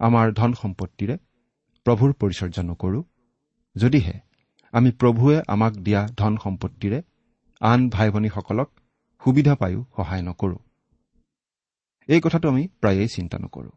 আমাৰ 0.00 0.26
ধন 0.32 0.50
সম্পত্তিৰে 0.52 1.16
প্ৰভুৰ 1.86 2.10
পৰিচৰ্যা 2.20 2.62
নকৰো। 2.62 3.00
যদিহে 3.76 4.20
আমি 4.72 4.90
প্ৰভুৱে 4.90 5.42
আমাক 5.48 5.72
দিয়া 5.72 6.08
ধন 6.16 6.36
সম্পত্তিৰে 6.36 7.02
আন 7.60 7.88
ভাই 7.88 8.10
ভনীসকলক 8.10 8.68
সুবিধা 9.24 9.54
পায়ো 9.54 9.84
সহায় 9.96 10.22
নকৰো। 10.22 10.58
এই 12.08 12.20
কথাটো 12.20 12.48
আমি 12.48 12.68
প্ৰায়েই 12.80 13.08
চিন্তা 13.08 13.38
নকৰো। 13.38 13.70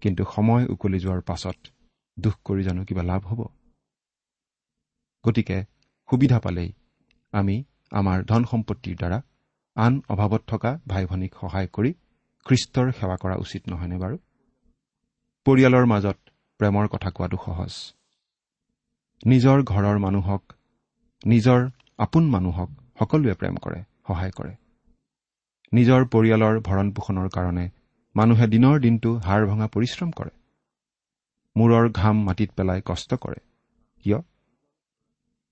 কিন্তু 0.00 0.24
সময় 0.34 0.64
উকলি 0.66 0.98
যোৱাৰ 0.98 1.20
পাছত 1.20 1.56
দুখ 2.18 2.34
কৰি 2.44 2.62
জানো 2.62 2.84
কিবা 2.84 3.02
লাভ 3.02 3.22
হ'ব। 3.26 3.40
গতিকে 5.24 5.64
সুবিধা 6.10 6.38
পালেই 6.40 6.72
আমি 7.32 7.64
আমাৰ 7.90 8.24
ধন 8.24 8.44
সম্পত্তিৰ 8.44 8.96
দ্বাৰা 8.96 9.22
আন 9.76 10.02
অভাৱত 10.08 10.42
থকা 10.46 10.70
ভাই 10.88 11.06
ভনীক 11.06 11.32
সহায় 11.40 11.68
কৰি 11.72 11.90
খ্ৰীষ্টৰ 12.46 12.86
সেৱা 12.92 13.16
কৰা 13.16 13.36
উচিত 13.36 13.62
নহয়নে 13.68 13.96
বাৰু? 13.98 14.16
পৰিয়ালৰ 15.46 15.86
মাজত 15.86 16.18
প্ৰেমৰ 16.60 16.88
কথা 16.88 17.10
কোৱাটো 17.10 17.36
সহজ। 17.46 17.72
নিজৰ 19.24 19.62
ঘৰৰ 19.62 19.98
মানুহক 19.98 20.42
নিজৰ 21.26 21.60
আপোন 21.98 22.24
মানুহক 22.30 22.70
সকলোৱে 22.98 23.34
প্ৰেম 23.34 23.54
কৰে 23.56 23.78
সহায় 24.08 24.30
কৰে। 24.30 24.56
নিজৰ 25.72 26.04
পৰিয়ালৰ 26.04 26.60
ভৰণ 26.60 26.90
পোষণৰ 26.90 27.28
কাৰণে 27.28 27.70
মানুহে 28.16 28.46
দিনৰ 28.46 28.80
দিনটো 28.80 29.12
হাৰ 29.18 29.46
ভঙা 29.46 29.66
পৰিশ্ৰম 29.66 30.10
কৰে। 30.10 30.30
মূৰৰ 31.56 31.88
ঘাম 31.92 32.24
মাটিত 32.24 32.50
পেলাই 32.56 32.82
কষ্ট 32.84 33.14
কৰে। 33.14 33.40
কিয়? 34.04 34.18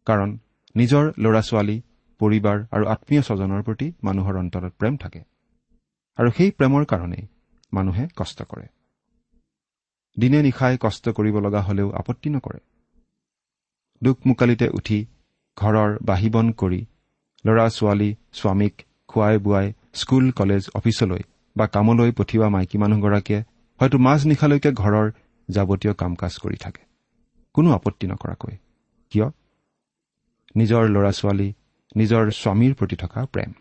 কাৰণ 0.07 0.39
নিজৰ 0.77 1.13
ল'ৰা 1.19 1.41
ছোৱালী 1.41 1.77
পৰিবাৰ 2.21 2.59
আৰু 2.71 2.85
আত্মীয় 2.87 3.23
স্বজনৰ 3.23 3.63
প্ৰতি 3.63 3.89
মানুহৰ 4.03 4.37
অন্তৰত 4.37 4.73
প্ৰেম 4.79 4.97
থাকে। 4.97 5.21
আৰু 6.19 6.31
সেই 6.31 6.51
প্ৰেমৰ 6.51 6.85
কাৰণেই 6.85 7.25
মানুহে 7.73 8.05
কষ্ট 8.17 8.43
কৰে। 8.43 8.67
দিনে 10.19 10.43
নিশাই 10.43 10.79
কষ্ট 10.81 11.09
কৰিব 11.09 11.37
লগা 11.39 11.61
হলেও 11.63 11.91
আপত্তি 11.91 12.31
নকৰে। 12.31 12.59
দুখমোকালিতে 14.03 14.69
উঠি 14.69 15.07
ঘৰৰ 15.57 15.99
বাহিবন 16.03 16.53
কৰি 16.53 16.87
ল'ৰা 17.47 17.69
ছোৱালী 17.69 18.15
স্বামীক 18.33 18.83
খুৱাই 19.09 19.39
বোৱাই 19.39 19.73
স্কুল 19.95 20.31
কলেজ 20.31 20.69
অফিচলৈ 20.75 21.23
বা 21.57 21.67
কামলৈ 21.67 22.13
পঠিওৱা 22.13 22.49
মাইকী 22.49 22.79
মানুহগৰাকীয়ে 22.79 23.41
হয়তো 23.81 23.99
মাজ 23.99 24.27
নিশালৈকে 24.27 24.73
ঘৰৰ 24.73 25.11
যাৱতীয় 25.49 25.95
কাম 25.95 26.15
কাজ 26.15 26.39
কৰি 26.39 26.57
থাকে। 26.57 26.83
কোনো 27.55 27.73
আপত্তি 27.73 28.07
নকৰাকৈ। 28.07 28.57
কিয়? 29.11 29.29
নিজৰ 30.57 30.89
ল'ৰা 30.89 31.13
ছোৱালী 31.13 31.53
নিজৰ 31.97 32.31
স্বামীৰ 32.31 32.75
প্ৰতি 32.75 32.97
থকা 32.97 33.25
প্ৰেম। 33.25 33.53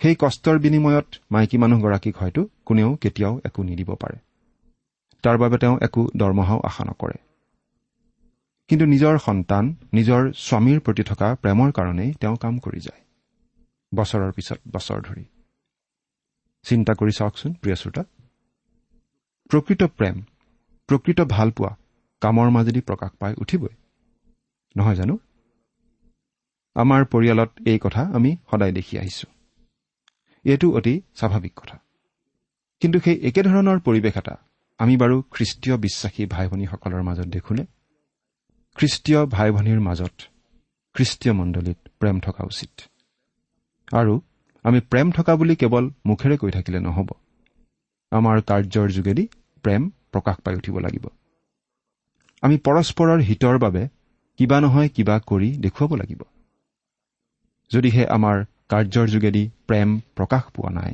সেই 0.00 0.16
কষ্টৰ 0.18 0.58
বিনিময়ত 0.58 1.06
মাইকী 1.30 1.56
মানুহগৰাকীক 1.58 2.16
হয়তো 2.16 2.48
কোনেও 2.66 2.94
কেতিয়াও 2.94 3.40
একো 3.44 3.62
নিদিব 3.62 3.94
পাৰে। 3.94 4.18
তাৰ 5.22 5.38
বাবে 5.38 5.58
তেওঁ 5.58 5.78
একো 5.82 6.08
দৰমহাও 6.16 6.60
আশা 6.64 6.84
নকৰে। 6.84 7.33
কিন্তু 8.68 8.84
নিজৰ 8.86 9.18
সন্তান 9.18 9.74
নিজৰ 9.92 10.32
স্বামীৰ 10.32 10.80
প্ৰতি 10.80 11.02
থকা 11.02 11.34
প্ৰেমৰ 11.34 11.72
কাৰণেই 11.72 12.12
তেওঁ 12.12 12.36
কাম 12.36 12.58
কৰি 12.58 12.80
যায়। 12.80 13.00
বছৰৰ 13.94 14.32
পিছত 14.32 14.58
বছৰ 14.72 15.00
ধৰি। 15.00 15.24
চিন্তা 16.62 16.92
কৰি 16.94 17.12
চাওকচোন 17.12 17.52
প্ৰিয় 17.52 17.74
শ্ৰোতা। 17.74 18.04
প্ৰকৃত 19.48 19.82
প্ৰেম 19.82 20.22
প্ৰকৃত 20.86 21.20
ভালপোৱা 21.20 21.76
কামৰ 22.20 22.50
মাজেদি 22.50 22.80
প্ৰকাশ 22.80 23.10
পাই 23.10 23.34
উঠিবই। 23.38 23.74
নহয় 24.76 24.94
জানো? 24.94 25.18
আমাৰ 26.74 27.04
পৰিয়ালত 27.04 27.50
এই 27.66 27.78
কথা 27.78 28.02
আমি 28.02 28.36
সদায় 28.50 28.72
দেখি 28.72 28.98
আহিছো। 28.98 29.26
এইটো 30.44 30.70
অতি 30.70 31.02
স্বাভাৱিক 31.14 31.52
কথা। 31.56 31.78
কিন্তু 32.80 33.00
সেই 33.00 33.16
একেধৰণৰ 33.20 33.80
পৰিৱেশ 33.80 34.16
এটা 34.16 34.36
আমি 34.78 34.96
বাৰু 34.96 35.22
খ্ৰীষ্টীয় 35.30 35.76
বিশ্বাসী 35.76 36.26
ভাই 36.26 36.48
ভনীসকলৰ 36.48 37.02
মাজত 37.02 37.24
দেখোনে? 37.24 37.64
খ্ৰীষ্টীয় 38.76 39.20
ভাই 39.26 39.50
ভনীৰ 39.50 39.80
মাজত 39.80 40.14
খ্ৰীষ্টীয় 40.94 41.32
মণ্ডলীত 41.34 41.78
প্ৰেম 42.00 42.16
থকা 42.20 42.42
উচিত। 42.44 42.72
আৰু 43.94 44.14
আমি 44.64 44.80
প্ৰেম 44.80 45.12
থকা 45.12 45.32
বুলি 45.36 45.54
কেৱল 45.56 45.84
মুখেৰে 46.06 46.36
কৈ 46.36 46.50
থাকিলে 46.50 46.80
নহ'ব। 46.80 47.08
আমাৰ 48.12 48.36
কাৰ্যৰ 48.40 48.88
যোগেদি 48.90 49.24
প্ৰেম 49.64 49.82
প্ৰকাশ 50.12 50.36
পাই 50.44 50.54
উঠিব 50.56 50.78
লাগিব। 50.78 51.04
আমি 52.42 52.56
পৰস্পৰৰ 52.56 53.20
হিতৰ 53.20 53.56
বাবে 53.58 53.82
কিবা 54.38 54.58
নহয় 54.60 54.88
কিবা 54.88 55.16
কৰি 55.26 55.48
দেখুৱাব 55.56 55.90
লাগিব। 55.94 56.20
যদিহে 57.70 58.04
আমাৰ 58.06 58.36
কাৰ্যৰ 58.68 59.06
যোগেদি 59.08 59.50
প্ৰেম 59.66 59.88
প্ৰকাশ 60.16 60.42
পোৱা 60.54 60.70
নাই 60.70 60.92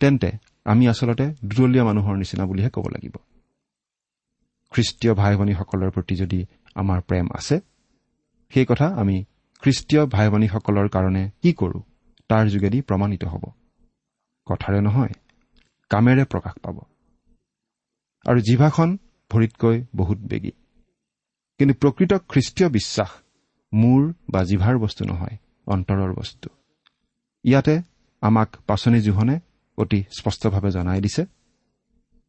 তেন্তে 0.00 0.30
আমি 0.64 0.84
আচলতে 0.88 1.26
দুদলীয়া 1.44 1.84
মানুহৰ 1.84 2.14
নিচিনা 2.16 2.44
বুলিহে 2.44 2.70
ক'ব 2.70 2.86
লাগিব। 2.88 3.14
খ্ৰীষ্টীয় 4.72 5.12
ভাই 5.14 5.32
ভনীসকলৰ 5.36 5.90
প্ৰতি 5.90 6.14
যদি 6.16 6.40
আমাৰ 6.76 7.00
প্ৰেম 7.00 7.26
আছে। 7.34 7.56
সেই 8.52 8.66
কথা 8.68 8.86
আমি 9.00 9.16
খ্ৰীষ্টীয় 9.62 10.02
ভাই 10.06 10.26
ভনীসকলৰ 10.30 10.88
কাৰণে 10.88 11.22
কি 11.42 11.50
কৰোঁ 11.52 11.82
তাৰ 12.30 12.44
যোগেদি 12.48 12.78
প্ৰমাণিত 12.80 13.24
হ'ব। 13.24 13.44
কথাৰে 14.46 14.80
নহয় 14.80 15.12
কামেৰে 15.90 16.24
প্ৰকাশ 16.24 16.54
পাব। 16.62 16.76
আৰু 18.26 18.38
জিভাখন 18.40 18.98
ভৰিতকৈ 19.30 19.76
বহুত 19.94 20.18
বেগী। 20.18 20.52
কিন্তু 21.60 21.74
প্ৰকৃত 21.74 22.12
খ্ৰীষ্টীয় 22.28 22.68
বিশ্বাস 22.68 23.10
মূৰ 23.72 24.02
বা 24.30 24.40
জিভাৰ 24.44 24.76
বস্তু 24.78 25.02
নহয় 25.04 25.36
অন্তৰৰ 25.66 26.12
বস্তু। 26.14 26.48
ইয়াতে 27.44 27.74
আমাক 28.22 28.48
পাচনি 28.66 29.00
জোহনে 29.00 29.36
অতি 29.78 30.00
স্পষ্টভাৱে 30.18 30.70
জনাই 30.70 31.00
দিছে 31.00 31.22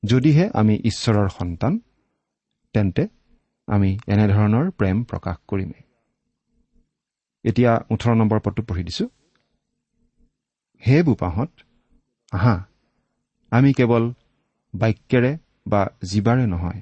যদিহে 0.04 0.46
আমি 0.54 0.76
ঈশ্বৰৰ 0.86 1.30
সন্তান 1.30 1.74
তেন্তে 2.74 3.04
আমি 3.68 3.90
এনেধৰণৰ 4.08 4.70
প্ৰেম 4.78 4.98
প্ৰকাশ 5.04 5.38
কৰিমেই। 5.48 5.84
এতিয়া 7.46 7.72
ওঠৰ 7.92 8.16
নম্বৰ 8.16 8.40
পদটো 8.40 8.64
পঢ়ি 8.64 8.84
দিছো। 8.84 9.06
হে 10.84 10.98
বোপাহঁত 11.04 11.52
আহা 12.32 12.56
আমি 13.52 13.70
কেৱল 13.74 14.04
বাক্যেৰে 14.74 15.32
বা 15.68 15.82
জীৱাৰে 16.04 16.46
নহয় 16.48 16.82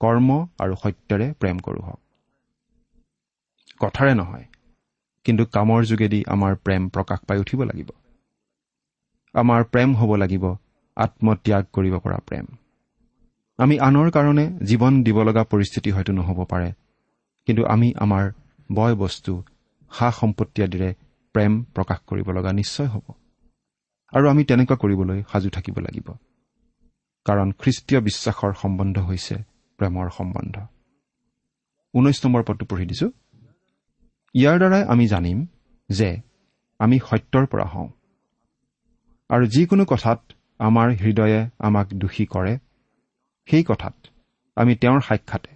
কৰ্ম 0.00 0.28
আৰু 0.58 0.74
সত্যৰে 0.82 1.26
প্ৰেম 1.40 1.56
কৰোঁ 1.60 1.82
হওক। 1.82 2.00
কথাৰে 3.80 4.14
নহয় 4.14 4.46
কিন্তু 5.26 5.44
কামৰ 5.52 5.80
যোগেদি 5.84 6.20
আমাৰ 6.28 6.52
প্ৰেম 6.64 6.88
প্ৰকাশ 6.88 7.20
পাই 7.26 7.38
উঠিব 7.38 7.60
লাগিব। 7.62 7.90
আমাৰ 9.34 9.60
প্ৰেম 9.64 9.94
হ'ব 9.94 10.10
লাগিব 10.16 10.44
আত্মত্যাগ 10.96 11.70
কৰিব 11.72 11.94
পৰা 11.98 12.18
প্ৰেম। 12.26 12.46
আমি 13.62 13.74
আনৰ 13.78 14.08
কাৰণে 14.10 14.44
জীৱন 14.66 15.02
দিব 15.02 15.22
লগা 15.22 15.42
পৰিস্থিতি 15.44 15.90
হয়তো 15.90 16.12
নহ'ব 16.12 16.38
পাৰে। 16.44 16.72
কিন্তু 17.46 17.62
আমি 17.66 17.94
আমাৰ 17.94 18.24
বয় 18.72 18.94
বস্তু 18.94 19.32
সা 19.90 20.10
সম্পত্তি 20.10 20.62
আদিৰে 20.62 20.94
প্ৰেম 21.34 21.52
প্ৰকাশ 21.74 21.98
কৰিব 22.06 22.30
লগা 22.30 22.52
নিশ্চয় 22.52 22.86
হ'ব। 22.86 23.06
আৰু 24.12 24.24
আমি 24.28 24.42
তেনেকুৱা 24.44 24.76
কৰিবলৈ 24.76 25.18
সাজু 25.32 25.48
থাকিব 25.50 25.76
লাগিব। 25.78 26.08
কাৰণ 27.26 27.48
খ্ৰীষ্টীয় 27.52 28.00
বিশ্বাসৰ 28.00 28.52
সম্বন্ধ 28.52 28.98
হৈছে 28.98 29.36
প্ৰেমৰ 29.78 30.06
সম্বন্ধ। 30.10 30.56
ঊনৈছ 31.94 32.18
নম্বৰ 32.26 32.42
পদটো 32.42 32.64
পঢ়ি 32.66 32.86
দিছো। 32.86 33.06
ইয়াৰ 34.34 34.56
দ্বাৰাই 34.58 34.82
আমি 34.82 35.04
জানিম 35.06 35.46
যে 35.88 36.10
আমি 36.78 36.96
সত্যৰ 36.98 37.46
পৰা 37.46 37.64
হওঁ। 37.64 37.88
আৰু 39.30 39.44
যিকোনো 39.46 39.84
কথাত 39.84 40.20
আমাৰ 40.58 40.88
হৃদয়ে 40.90 41.40
আমাক 41.58 41.86
দোষী 41.94 42.26
কৰে 42.26 42.58
সেই 43.48 43.64
কথাত 43.68 43.96
আমি 44.56 44.72
তেওঁৰ 44.74 45.00
সাক্ষাতে 45.00 45.50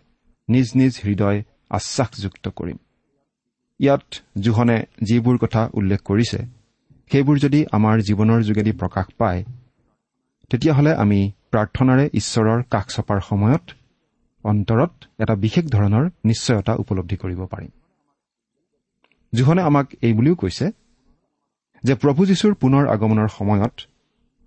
নিজ 0.49 0.69
নিজ 0.75 0.93
হৃদয় 1.05 1.39
আশ্বাসযুক্ত 1.71 2.45
কৰিম। 2.49 2.79
ইয়াত 3.81 4.07
জোহনে 4.41 4.79
যিবোৰ 5.03 5.37
কথা 5.39 5.63
উল্লেখ 5.75 6.01
কৰিছে 6.03 6.41
সেইবোৰ 7.11 7.37
যদি 7.39 7.61
আমাৰ 7.73 7.97
জীৱনৰ 8.09 8.41
যোগেদি 8.43 8.73
প্ৰকাশ 8.73 9.07
পায় 9.19 9.41
তেতিয়াহ'লে 10.51 10.93
আমি 10.95 11.21
প্ৰাৰ্থনাৰে 11.53 12.05
ঈশ্বৰৰ 12.15 12.61
কাষ 12.71 12.87
চপাৰ 12.97 13.21
সময়ত 13.21 13.65
অন্তৰত 14.45 14.93
এটা 15.23 15.35
বিশেষ 15.35 15.65
ধৰণৰ 15.67 16.05
নিশ্চয়তা 16.25 16.73
উপলব্ধি 16.83 17.17
কৰিব 17.17 17.41
পাৰিম। 17.47 17.73
জোহনে 19.33 19.63
আমাক 19.63 19.87
এই 20.03 20.13
বুলিও 20.13 20.35
কৈছে 20.35 20.67
যে 21.85 21.95
প্ৰভু 21.95 22.21
যীশুৰ 22.27 22.55
পুনৰ 22.55 22.85
আগমনৰ 22.89 23.29
সময়ত 23.29 23.75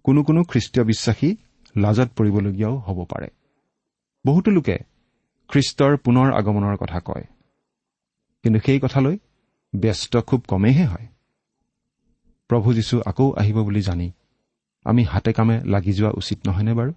কোনো 0.05 0.19
কোনো 0.23 0.39
খ্ৰীষ্টীয় 0.43 0.83
বিশ্বাসী 0.85 1.29
লাজত 1.77 2.09
পৰিবলগীয়াও 2.15 2.77
হ'ব 2.77 3.05
পাৰে। 3.05 3.27
বহুতো 4.25 4.51
লোকে 4.51 4.77
খ্ৰীষ্টৰ 5.47 5.97
পুনৰ 5.97 6.33
আগমনৰ 6.33 6.77
কথা 6.77 6.99
কয়। 6.99 7.23
কিন্তু 8.43 8.59
সেই 8.65 8.79
কথালৈ 8.79 9.17
ব্যস্ত 9.75 10.17
খুব 10.17 10.43
কমেইহে 10.47 10.85
হয়। 10.85 11.07
প্ৰভু 12.47 12.73
যীশু 12.73 13.01
আকৌ 13.05 13.31
আহিব 13.31 13.63
বুলি 13.63 13.81
জানি 13.81 14.11
আমি 14.85 15.03
হাতে 15.03 15.33
কামে 15.33 15.63
লাগি 15.63 15.93
যোৱা 15.93 16.11
উচিত 16.17 16.47
নহয়নে 16.47 16.73
বাৰু? 16.73 16.93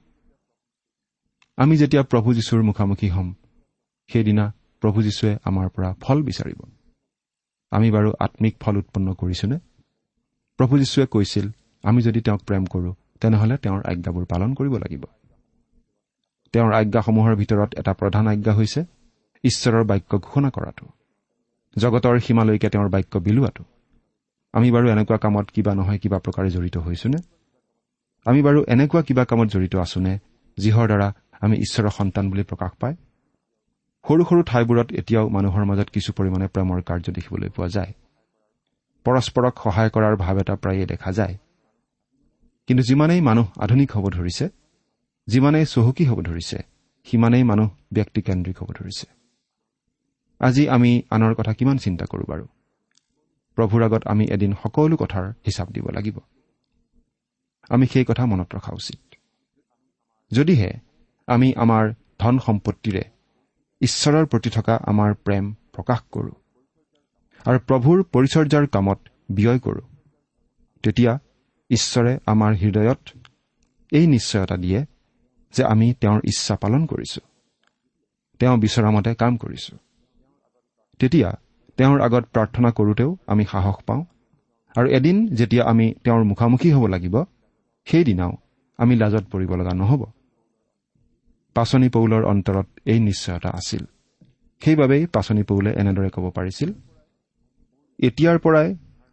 আমি 1.57 1.77
যেতিয়া 1.77 2.03
প্ৰভু 2.03 2.35
যীশুৰ 2.35 2.63
মুখামুখি 2.63 3.09
হ'ম 3.09 3.35
সেইদিনা 4.13 4.55
প্ৰভু 4.81 5.03
যীশুৱে 5.03 5.37
আমাৰ 5.45 5.69
পৰা 5.69 5.95
ফল 6.01 6.23
বিচাৰিব। 6.23 6.63
আমি 7.71 7.91
বাৰু 7.91 8.13
আত্মিক 8.21 8.57
ফল 8.61 8.77
উৎপন্ন 8.77 9.15
কৰিছোনে? 9.15 9.59
প্ৰভু 10.57 10.79
যীশুৱে 10.79 11.07
কৈছিল 11.07 11.51
আমি 11.83 12.03
যদি 12.03 12.21
তেওঁক 12.21 12.43
প্ৰেম 12.43 12.65
কৰোঁ 12.65 12.95
তেনেহ'লে 13.23 13.57
তেওঁৰ 13.57 13.81
আজ্ঞাবোৰ 13.91 14.25
পালন 14.25 14.51
কৰিব 14.55 14.75
লাগিব। 14.77 15.05
তেওঁৰ 16.55 16.73
আজ্ঞাসমূহৰ 16.73 17.35
ভিতৰত 17.37 17.71
এটা 17.81 17.93
প্ৰধান 17.93 18.25
আজ্ঞা 18.29 18.53
হৈছে 18.53 18.81
ঈশ্বৰৰ 19.45 19.85
বাক্য 19.85 20.19
ঘোষণা 20.19 20.51
কৰাটো। 20.51 20.87
জগতৰ 21.77 22.19
সীমালৈকে 22.19 22.69
তেওঁৰ 22.69 22.89
বাক্য 22.89 23.19
বিলোৱাটো। 23.19 23.65
আমি 24.55 24.69
বাৰু 24.71 24.87
এনেকুৱা 24.91 25.19
কামত 25.19 25.47
কিবা 25.55 25.73
নহয় 25.75 25.99
কিবা 25.99 26.19
প্ৰকাৰে 26.19 26.51
জড়িত 26.51 26.77
হৈছোনে? 26.77 27.19
আমি 28.27 28.41
বাৰু 28.43 28.61
এনেকুৱা 28.69 29.03
কিবা 29.03 29.25
কামত 29.25 29.49
জড়িত 29.49 29.75
আছোনে 29.77 30.13
যিহৰ 30.59 30.87
দ্বাৰা 30.87 31.09
আমি 31.41 31.57
ঈশ্বৰৰ 31.57 31.91
সন্তান 31.91 32.25
বুলি 32.31 32.43
প্ৰকাশ 32.43 32.73
পায়? 32.81 32.97
সৰু 34.05 34.23
সৰু 34.25 34.43
ঠাইবোৰত 34.43 34.89
এতিয়াও 34.93 35.27
মানুহৰ 35.29 35.65
মাজত 35.65 35.89
কিছু 35.91 36.11
পৰিমাণে 36.13 36.47
প্ৰেমৰ 36.49 36.79
কাৰ্য 36.83 37.07
দেখিবলৈ 37.13 37.49
পোৱা 37.49 37.69
যায়। 37.69 37.93
পৰস্পৰক 39.07 39.55
সহায় 39.65 39.91
কৰাৰ 39.91 40.15
ভাৱ 40.17 40.37
এটা 40.41 40.55
প্ৰায়ে 40.55 40.85
দেখা 40.87 41.13
যায়। 41.13 41.35
কিন্তু 42.73 42.87
যিমানেই 42.87 43.21
মানুহ 43.21 43.47
আধুনিক 43.59 43.93
হ'ব 43.93 44.05
ধৰিছে 44.09 44.49
যিমানেই 45.27 45.67
চহকী 45.67 46.05
হ'ব 46.05 46.19
ধৰিছে 46.23 46.59
সিমানেই 47.05 47.45
মানুহ 47.45 47.69
ব্যক্তিকেন্দ্ৰিক 47.93 48.57
হ'ব 48.63 48.71
ধৰিছে। 48.73 49.07
আজি 50.41 50.69
আমি 50.69 51.03
আনৰ 51.11 51.35
কথা 51.35 51.53
কিমান 51.53 51.77
চিন্তা 51.79 52.05
কৰোঁ 52.05 52.27
বাৰু? 52.29 52.45
প্ৰভুৰ 53.57 53.83
আগত 53.83 54.03
আমি 54.07 54.25
এদিন 54.25 54.53
সকলো 54.63 54.97
কথাৰ 54.97 55.27
হিচাপ 55.47 55.69
দিব 55.71 55.87
লাগিব। 55.91 56.17
আমি 57.69 57.87
সেই 57.87 58.05
কথা 58.05 58.27
মনত 58.27 58.49
ৰখা 58.55 58.73
উচিত। 58.73 59.01
যদিহে 60.31 60.71
আমি 61.27 61.49
আমাৰ 61.55 61.85
ধন 62.19 62.39
সম্পত্তিৰে 62.39 63.05
ঈশ্বৰৰ 63.81 64.25
প্ৰতি 64.27 64.51
থকা 64.51 64.75
আমাৰ 64.87 65.11
প্ৰেম 65.15 65.45
প্ৰকাশ 65.73 66.01
কৰোঁ 66.13 66.35
আৰু 67.45 67.59
প্ৰভুৰ 67.69 67.99
পৰিচৰ্যাৰ 68.13 68.67
কামত 68.67 68.99
ব্যয় 69.31 69.59
কৰোঁ 69.59 69.87
তেতিয়া 70.83 71.13
ঈশ্বৰে 71.73 72.13
আমাৰ 72.27 72.53
হৃদয়ত 72.55 73.03
এই 73.93 74.07
নিশ্চয়তা 74.07 74.57
দিয়ে 74.57 74.81
যে 75.55 75.63
আমি 75.65 75.87
তেওঁৰ 76.01 76.21
ইচ্ছা 76.25 76.55
পালন 76.57 76.83
কৰিছোঁ। 76.87 77.25
তেওঁ 78.41 78.57
বিচৰা 78.57 78.91
মতে 78.91 79.11
কাম 79.15 79.33
কৰিছোঁ। 79.37 79.77
তেতিয়া 81.01 81.29
তেওঁৰ 81.79 81.99
আগত 82.01 82.25
প্ৰাৰ্থনা 82.35 82.71
কৰোঁতেও 82.71 83.11
আমি 83.27 83.45
সাহস 83.45 83.79
পাওঁ 83.87 84.03
আৰু 84.75 84.89
এদিন 84.89 85.17
যেতিয়া 85.35 85.65
আমি 85.65 85.87
তেওঁৰ 86.05 86.23
মুখামুখি 86.25 86.71
হ'ব 86.73 86.85
লাগিব 86.87 87.17
সেইদিনাও 87.87 88.33
আমি 88.79 88.95
লাজত 88.97 89.25
পৰিব 89.33 89.51
লগা 89.57 89.73
নহ'ব। 89.75 90.03
পাচনি 91.57 91.89
পৌলৰ 91.89 92.23
অন্তৰত 92.25 92.67
এই 92.87 93.01
নিশ্চয়তা 93.01 93.51
আছিল। 93.51 93.83
সেইবাবেই 94.63 95.03
পাচনি 95.07 95.43
পৌলে 95.43 95.71
এনেদৰে 95.73 96.11
ক'ব 96.11 96.25
পাৰিছিল 96.31 96.71
এতিয়াৰ 97.99 98.39
পৰাই 98.39 98.69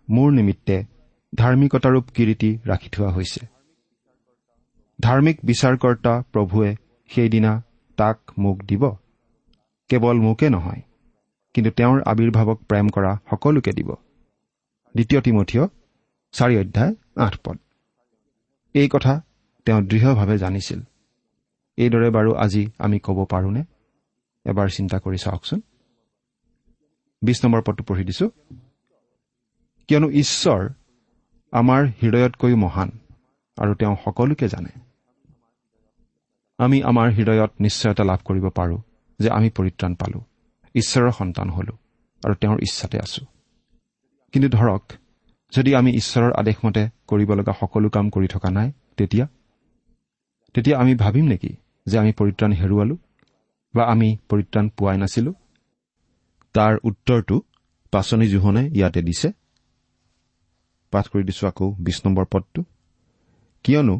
মোৰ 0.07 0.29
নিমিত্তে 0.31 0.77
ধাৰ্মিকতাৰূপ 1.35 2.05
কিৰিটি 2.15 2.57
ৰাখি 2.65 2.89
থোৱা 2.89 3.09
হৈছে। 3.09 3.41
ধাৰ্মিক 5.01 5.37
বিচাৰকৰ্তা 5.43 6.23
প্ৰভুৱে 6.33 6.75
সেইদিনা 7.09 7.61
তাক 7.97 8.19
মোক 8.37 8.57
দিব। 8.63 8.83
কেৱল 9.89 10.17
মোকে 10.19 10.49
নহয় 10.49 10.81
কিন্তু 11.53 11.71
তেওঁৰ 11.71 12.01
আৱিৰ্ভাৱক 12.01 12.59
প্ৰেম 12.63 12.89
কৰা 12.89 13.11
সকলোকে 13.29 13.71
দিব। 13.71 13.89
দ্বিতীয় 14.95 15.21
তিমঠিয় 15.21 15.63
চাৰি 16.31 16.55
অধ্যায় 16.57 16.93
আঠ 17.17 17.37
পদ। 17.43 17.57
এই 18.73 18.89
কথা 18.89 19.21
তেওঁ 19.65 19.81
দৃঢ়ভাৱে 19.81 20.37
জানিছিল। 20.37 20.79
এইদৰে 21.77 22.09
বাৰু 22.09 22.35
আজি 22.35 22.71
আমি 22.79 22.99
ক'ব 22.99 23.25
পাৰোনে? 23.25 23.63
এবাৰ 24.45 24.67
চিন্তা 24.69 24.97
কৰি 24.99 25.17
চাওকচোন। 25.17 25.61
বিশ 27.21 27.45
নম্বৰ 27.45 27.61
পদটো 27.61 27.83
পঢ়ি 27.83 28.03
দিছো। 28.03 28.29
কিয়নো 29.87 30.09
ঈশ্বৰ 30.09 30.69
আমাৰ 31.53 31.85
হৃদয়তকৈ 31.85 32.55
মহান 32.55 32.89
আৰু 33.57 33.73
তেওঁ 33.73 33.95
সকলোকে 34.05 34.47
জানে। 34.47 34.69
আমি 36.59 36.83
আমাৰ 36.83 37.07
হৃদয়ত 37.11 37.51
নিশ্চয়তা 37.59 38.03
লাভ 38.03 38.19
কৰিব 38.25 38.49
পাৰোঁ 38.49 38.81
যে 39.19 39.29
আমি 39.29 39.49
পৰিত্ৰাণ 39.49 39.95
পালো 39.95 40.19
ঈশ্বৰৰ 40.75 41.11
সন্তান 41.11 41.49
হলো 41.49 41.73
আৰু 42.23 42.33
তেওঁৰ 42.35 42.57
ইচ্ছাতে 42.59 42.97
আছো। 42.99 43.25
কিন্তু 44.33 44.49
ধৰক 44.49 44.81
যদি 45.53 45.75
আমি 45.75 45.91
ঈশ্বৰৰ 45.91 46.31
আদেশমতে 46.31 46.89
কৰিব 47.07 47.29
লগা 47.33 47.53
সকলো 47.59 47.89
কাম 47.89 48.09
কৰি 48.09 48.27
থকা 48.27 48.49
নাই 48.49 48.71
তেতিয়া? 48.97 49.27
তেতিয়া 50.53 50.79
আমি 50.79 50.95
ভাবিম 50.95 51.25
নেকি 51.25 51.51
যে 51.85 51.99
আমি 51.99 52.11
পৰিত্ৰাণ 52.11 52.51
হেৰুৱালো 52.51 52.95
বা 53.73 53.83
আমি 53.83 54.17
পৰিত্ৰাণ 54.29 54.69
পোৱাই 54.69 54.97
নাছিলো? 54.97 55.33
তাৰ 56.53 56.73
উত্তৰটো 56.83 57.41
পাচনি 57.91 58.27
জোহনে 58.27 58.63
ইয়াতে 58.67 59.01
দিছে। 59.01 59.29
পাঠ 60.91 61.05
কৰি 61.07 61.23
দিছো 61.23 61.47
আকৌ 61.47 61.67
বিছ 61.79 61.97
নম্বৰ 62.05 62.25
পদটো। 62.25 62.61
কিয়নো 63.65 63.95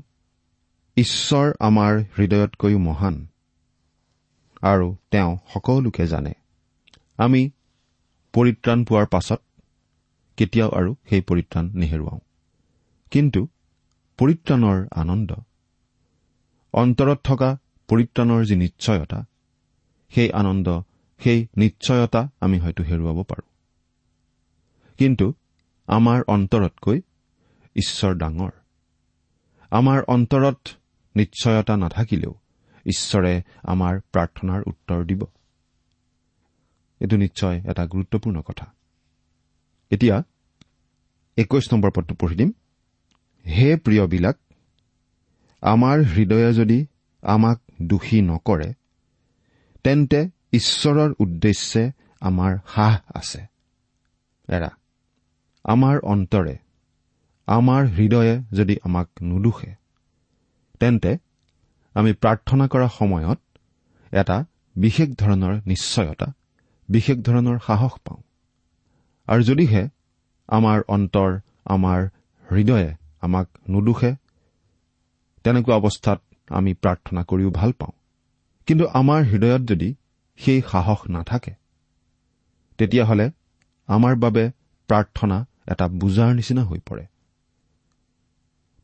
ঈশ্বৰ 0.98 1.48
আমাৰ 1.60 1.94
হৃদয়তকৈও 2.18 2.80
মহান 2.80 3.16
আৰু 4.62 4.88
তেওঁ 5.12 5.38
সকলোকে 5.54 6.08
জানে। 6.08 6.34
আমি 7.18 7.42
পৰিত্ৰাণ 8.34 8.80
পোৱাৰ 8.84 9.06
পাছত 9.06 9.42
কেতিয়াও 10.38 10.70
আৰু 10.70 10.96
সেই 11.10 11.22
পৰিত্ৰাণ 11.22 11.66
নেহেৰুৱাওঁ। 11.74 12.20
কিন্তু 13.12 13.42
পৰিত্ৰাণৰ 14.20 14.80
আনন্দ 14.96 15.32
অন্তৰত 16.74 17.20
থকা 17.24 17.50
পৰিত্ৰাণৰ 17.90 18.42
যি 18.46 18.56
নিশ্চয়তা 18.56 19.20
সেই 20.12 20.30
আনন্দ 20.32 20.68
সেই 21.20 21.48
নিশ্চয়তা 21.58 22.22
আমি 22.42 22.60
হয়তো 22.60 22.84
হেৰুৱাব 22.84 23.24
পাৰোঁ। 23.24 23.48
কিন্তু 24.98 25.34
আমাৰ 25.90 26.22
অন্তৰতকৈ 26.28 27.02
ঈশ্বৰ 27.76 28.16
ডাঙৰ। 28.16 28.52
আমাৰ 29.72 30.04
অন্তৰত 30.08 30.70
নিশ্চয়তা 31.16 31.78
নাথাকিলেও 31.78 32.34
ঈশ্বৰে 32.86 33.42
আমাৰ 33.64 34.00
প্ৰাৰ্থনাৰ 34.00 34.64
উত্তৰ 34.68 35.06
দিব। 35.06 35.26
এইটো 37.00 37.18
নিশ্চয় 37.18 37.62
এটা 37.62 37.86
গুৰুত্বপূৰ্ণ 37.86 38.42
কথা। 38.42 38.66
এতিয়া 39.90 40.24
একৈশ 41.38 41.74
নম্বৰ 41.74 41.92
পদটো 41.92 42.16
পঢ়ি 42.16 42.36
দিম। 42.36 42.52
হে 43.46 43.76
প্ৰিয়বিলাক 43.76 44.38
আমাৰ 45.62 46.04
হৃদয়ে 46.04 46.54
যদি 46.54 46.86
আমাক 47.22 47.62
দোষী 47.82 48.22
নকৰে 48.22 48.74
তেন্তে 49.84 50.30
ঈশ্বৰৰ 50.52 51.14
উদ্দেশ্যে 51.20 51.92
আমাৰ 52.22 52.58
সাহ 52.76 53.00
আছে। 53.16 53.42
এৰা 54.48 54.79
আমাৰ 55.66 56.00
অন্তৰে 56.04 56.56
আমাৰ 57.48 57.82
হৃদয়ে 57.88 58.36
যদি 58.52 58.76
আমাক 58.84 59.10
নুদোষে 59.22 59.72
তেন্তে 60.80 61.12
আমি 61.96 62.12
প্ৰাৰ্থনা 62.14 62.68
কৰা 62.68 62.88
সময়ত 62.90 63.40
এটা 64.12 64.38
বিশেষ 64.76 65.10
ধৰণৰ 65.10 65.54
নিশ্চয়তা 65.66 66.28
বিশেষ 66.90 67.18
ধৰণৰ 67.18 67.58
সাহস 67.68 67.94
পাওঁ। 68.06 68.22
আৰু 69.28 69.42
যদিহে 69.44 69.84
আমাৰ 70.50 70.80
অন্তৰ 70.88 71.40
আমাৰ 71.66 72.00
হৃদয়ে 72.52 72.96
আমাক 73.22 73.48
নুদোষে 73.70 74.12
তেনেকুৱা 75.44 75.76
অৱস্থাত 75.76 76.20
আমি 76.50 76.74
প্ৰাৰ্থনা 76.74 77.22
কৰিও 77.24 77.50
ভাল 77.50 77.72
পাওঁ। 77.72 77.94
কিন্তু 78.68 78.86
আমাৰ 78.94 79.24
হৃদয়ত 79.24 79.62
যদি 79.62 79.90
সেই 80.40 80.62
সাহস 80.72 81.00
নাথাকে 81.10 81.54
তেতিয়াহ'লে 82.78 83.32
আমাৰ 83.88 84.16
বাবে 84.16 84.52
প্ৰাৰ্থনা 84.90 85.46
এটা 85.68 85.88
বুজাৰ 85.88 86.36
নিচিনা 86.36 86.64
হৈ 86.64 86.80
পৰে। 86.80 87.06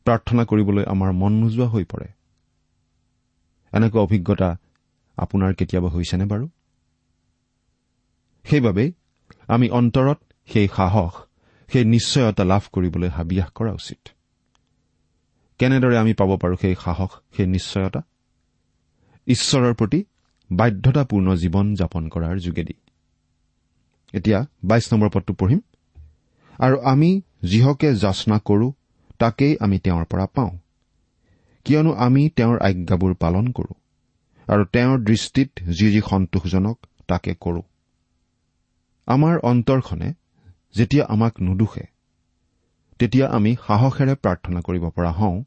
প্ৰাৰ্থনা 0.04 0.44
কৰিবলৈ 0.44 0.84
আমাৰ 0.84 1.12
মন 1.12 1.32
নোযোৱা 1.32 1.66
হৈ 1.66 1.84
পৰে। 1.84 2.08
এনেকুৱা 3.72 4.02
অভিজ্ঞতা 4.02 4.56
আপোনাৰ 5.16 5.54
কেতিয়াবা 5.54 5.88
হৈছেনে 5.88 6.24
বাৰু? 6.24 6.48
সেইবাবেই 8.44 8.92
আমি 9.48 9.70
অন্তৰত 9.70 10.18
সেই 10.52 10.68
সাহস 10.76 11.12
সেই 11.72 11.84
নিশ্চয়তা 11.84 12.44
লাভ 12.44 12.62
কৰিবলৈ 12.72 13.08
হাবিয়াস 13.08 13.50
কৰা 13.54 13.72
উচিত। 13.72 14.08
কেনেদৰে 15.58 15.98
আমি 15.98 16.12
পাব 16.14 16.36
পাৰোঁ 16.36 16.56
সেই 16.60 16.74
সাহস 16.84 17.10
সেই 17.36 17.46
নিশ্চয়তা? 17.46 18.00
ঈশ্বৰৰ 19.26 19.74
প্ৰতি 19.74 20.04
বাধ্যতাপূৰ্ণ 20.50 21.34
জীৱন 21.34 21.74
যাপন 21.74 22.08
কৰাৰ 22.08 22.38
যোগেদি। 22.38 22.74
এতিয়া 24.12 24.46
বাইছ 24.64 24.92
নম্বৰ 24.92 25.10
পদটো 25.10 25.34
পঢ়িম। 25.34 25.60
আৰু 26.58 26.76
আমি 26.80 27.10
যিহকে 27.42 27.94
যাচনা 27.94 28.38
কৰো 28.38 28.72
তাকেই 29.18 29.56
আমি 29.60 29.78
তেওঁৰ 29.78 30.04
পৰা 30.04 30.26
পাওঁ। 30.26 30.52
কিয়নো 31.66 31.92
আমি 31.92 32.22
তেওঁৰ 32.30 32.58
আজ্ঞাবোৰ 32.58 33.14
পালন 33.14 33.46
কৰো 33.52 33.74
আৰু 34.48 34.64
তেওঁৰ 34.64 34.98
দৃষ্টিত 35.04 35.50
যি 35.68 35.86
যি 35.92 36.00
সন্তোষজনক 36.10 36.76
তাকে 37.08 37.34
কৰো। 37.40 37.62
আমাৰ 39.08 39.38
অন্তৰখনে 39.42 40.08
যেতিয়া 40.74 41.04
আমাক 41.06 41.34
নুদোষে 41.40 41.84
তেতিয়া 42.98 43.26
আমি 43.28 43.56
সাহসেৰে 43.66 44.14
প্ৰাৰ্থনা 44.14 44.60
কৰিব 44.60 44.84
পৰা 44.90 45.12
হওঁ 45.12 45.38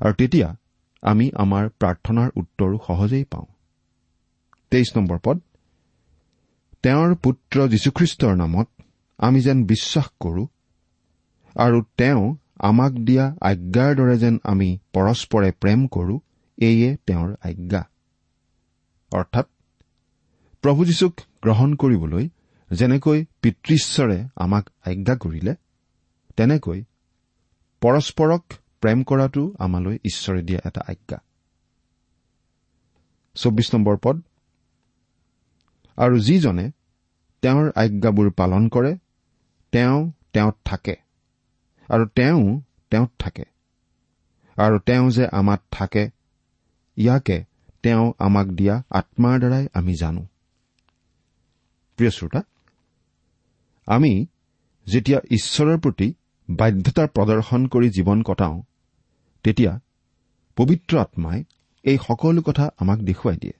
আৰু 0.00 0.14
তেতিয়া 0.14 0.48
আমি 1.02 1.26
আমাৰ 1.34 1.68
প্ৰাৰ্থনাৰ 1.68 2.28
উত্তৰো 2.36 2.76
সহজেই 2.86 3.24
পাওঁ। 3.24 3.46
তেইছ 4.70 4.88
নম্বৰ 4.96 5.18
পদ। 5.24 5.38
তেওঁৰ 6.84 7.14
পুত্ৰ 7.14 7.56
যীশুখ্ৰীষ্টৰ 7.68 8.36
নামত 8.36 8.81
আমি 9.22 9.40
যেন 9.40 9.58
বিশ্বাস 9.64 10.06
কৰো 10.20 10.44
আৰু 11.56 11.78
তেওঁ 11.98 12.22
আমাক 12.58 12.92
দিয়া 13.06 13.24
আজ্ঞাৰ 13.40 13.90
দৰে 13.96 14.16
যেন 14.18 14.34
আমি 14.44 14.68
পৰস্পৰে 14.92 15.48
প্ৰেম 15.62 15.80
কৰো 15.86 16.14
এয়ে 16.58 16.90
তেওঁৰ 17.06 17.30
আজ্ঞা। 17.42 17.82
অৰ্থাৎ 19.12 19.46
প্ৰভু 20.64 20.84
যীশুক 20.84 21.14
গ্ৰহণ 21.42 21.70
কৰিবলৈ 21.74 22.24
যেনেকৈ 22.70 23.18
পিতৃশ্বৰে 23.42 24.18
আমাক 24.36 24.64
আজ্ঞা 24.86 25.14
কৰিলে 25.16 25.54
তেনেকৈ 26.36 26.80
পৰস্পৰক 27.82 28.42
প্ৰেম 28.80 28.98
কৰাটো 29.02 29.42
আমালৈ 29.58 29.96
ঈশ্বৰে 30.04 30.42
দিয়া 30.42 30.60
এটা 30.64 30.82
আজ্ঞা। 30.88 31.18
চৌবিশ 33.34 33.68
নম্বৰ 33.74 33.96
পদ। 34.02 34.16
আৰু 35.98 36.16
যিজনে 36.18 36.66
তেওঁৰ 37.42 37.66
আজ্ঞাবোৰ 37.76 38.28
পালন 38.30 38.68
কৰে 38.68 38.92
তেওঁ 39.72 40.10
তেওঁত 40.32 40.56
থাকে। 40.64 40.96
আৰু 41.88 42.06
তেওঁ 42.06 42.60
তেওঁত 42.90 43.10
থাকে। 43.18 43.44
আৰু 44.56 44.78
তেওঁ 44.78 45.10
যে 45.10 45.26
আমাত 45.26 45.60
থাকে 45.70 46.10
ইয়াকে 46.96 47.44
তেওঁ 47.82 48.12
আমাক 48.18 48.46
দিয়া 48.46 48.82
আত্মাৰ 48.90 49.38
দ্বাৰাই 49.38 49.68
আমি 49.74 49.94
জানো। 49.94 50.26
প্ৰিয় 51.96 52.10
শ্ৰোতা 52.10 52.42
আমি 53.86 54.26
যেতিয়া 54.86 55.18
ঈশ্বৰৰ 55.30 55.78
প্ৰতি 55.78 56.14
বাধ্যতাৰ 56.50 57.08
প্ৰদৰ্শন 57.08 57.66
কৰি 57.66 57.88
জীৱন 57.90 58.22
কটাওঁ 58.22 58.62
তেতিয়া 59.42 59.80
পবিত্ৰ 60.56 60.98
আত্মাই 60.98 61.44
এই 61.82 61.98
সকলো 61.98 62.42
কথা 62.42 62.70
আমাক 62.78 62.98
দেখুৱাই 62.98 63.36
দিয়ে। 63.36 63.56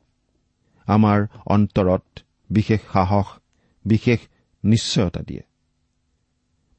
আমাৰ 0.86 1.26
অন্তৰত 1.46 2.04
বিশেষ 2.50 2.80
সাহস 2.92 3.26
বিশেষ 3.84 4.20
নিশ্চয়তা 4.64 5.20
দিয়ে। 5.20 5.42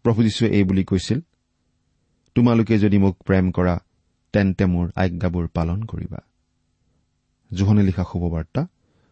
প্ৰভু 0.04 0.24
যীশুৱে 0.24 0.50
এই 0.50 0.64
বুলি 0.64 0.84
কৈছিল 0.84 1.20
তোমালোকে 2.36 2.80
যদি 2.80 2.98
মোক 2.98 3.18
প্ৰেম 3.24 3.52
কৰা 3.52 3.80
তেন্তে 4.34 4.66
মোৰ 4.66 4.92
আজ্ঞাবোৰ 4.96 5.48
পালন 5.48 5.84
কৰিবা। 5.84 6.20
জোহনে 7.54 7.84
লিখা 7.84 8.04
শুভবাৰ্তা 8.04 8.68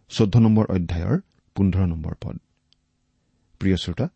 চৈধ্য 0.09 0.39
নম্বৰ 0.39 0.65
অধ্যায়ৰ 0.65 1.19
পোন্ধৰ 1.55 1.85
নম্বৰ 1.85 2.15
পদ। 2.21 2.37
প্ৰিয় 3.59 3.77
শ্ৰোতা 3.77 4.07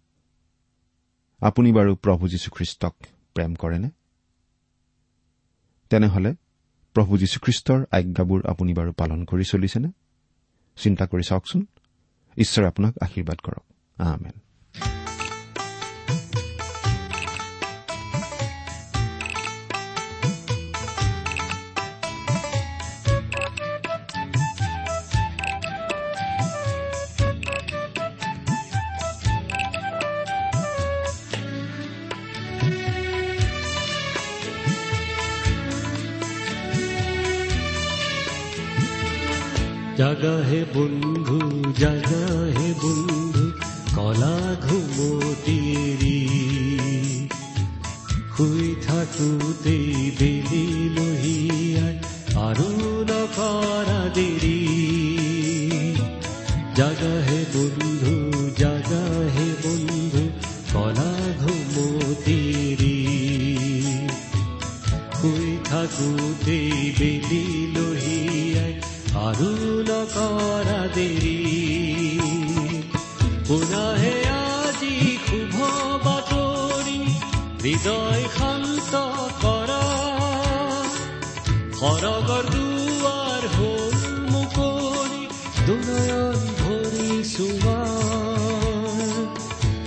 আপুনি 1.40 1.72
বাৰু 1.72 1.96
প্ৰভু 1.96 2.28
যীশুখ্ৰীষ্টক 2.28 2.96
প্ৰেম 3.34 3.56
কৰেনে? 3.56 3.90
তেনেহলে 5.90 6.36
প্ৰভু 6.94 7.18
যীশুখ্ৰীষ্টৰ 7.18 7.86
আজ্ঞাবোৰ 7.92 8.46
আপুনি 8.46 8.74
বাৰু 8.74 8.94
পালন 8.94 9.26
কৰি 9.26 9.44
চলিছেনে? 9.44 9.90
চিন্তা 10.78 11.06
কৰি 11.06 11.24
চাওকচোন। 11.24 11.66
ঈশ্বৰে 12.38 12.68
আপোনাক 12.68 12.94
আশীৰ্বাদ 13.02 13.38
কৰক। 13.38 13.66
জাগা 39.98 40.36
হে 40.50 40.62
বন্ধু 40.74 41.38
জাগা 41.80 42.24
হে 42.56 42.70
বন্ধু 42.82 43.44
কলা 43.96 44.38
ঘুমতিৰি 44.66 46.18
শুই 48.36 48.66
থাকোতেই 48.88 49.88
বেলি 50.20 50.66
লহিয়াই 50.96 51.96
আৰু 52.46 52.70
নকৰা 53.10 54.02
দেৰি 54.16 54.60
জাগা 56.76 57.16
হে 57.28 57.40
বন্ধু 57.54 58.16
জাগা 58.62 59.04
হে 59.36 59.48
বন্ধু 59.64 60.24
কলা 60.74 61.12
ঘুমতিৰি 61.42 62.98
শুই 65.18 65.48
থাকোতেই 65.66 66.70
বেলি 67.00 67.65
আৰু 69.28 69.50
নকৰা 69.88 70.82
দেৰি 70.96 71.38
পুনাহে 73.48 74.16
আজি 74.34 74.96
শুভ 75.26 75.56
বাতৰি 76.06 77.00
হৃদয় 77.64 78.24
শান্ত 78.36 79.02
কৰা 79.44 79.82
সৰগৰ 81.80 82.46
দুৱাৰ 82.54 83.44
হ'ল 83.56 83.96
দুনয়ন 85.68 86.40
ভৰি 86.60 87.10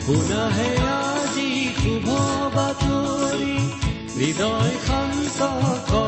শুনাহে 0.04 0.70
আজি 0.92 1.50
শুভ 1.78 2.08
বাতৰি 2.56 3.56
হৃদয় 4.16 4.74
শান্ত 4.86 5.40
কৰা 5.86 6.07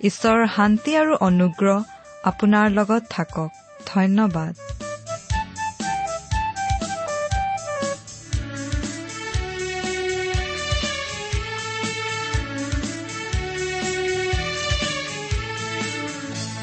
ঈশ্বৰৰ 0.00 0.46
শান্তি 0.56 0.92
আৰু 0.96 1.14
অনুগ্ৰহ 1.20 1.78
আপোনাৰ 2.24 2.66
লগত 2.70 3.02
থাকক। 3.10 3.50
ধন্যবাদ। 3.86 4.54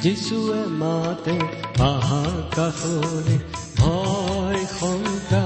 যিচুৱে 0.02 0.62
মাতে 0.82 1.38
আহা 1.84 2.24
কাষৰে 2.56 3.38
ভয় 3.78 4.62
শংকা 4.80 5.46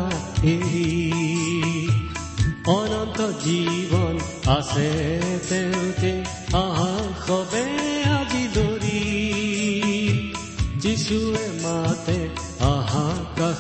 অনন্ত 2.68 3.20
জীৱন 3.46 4.16
আছে 4.58 4.90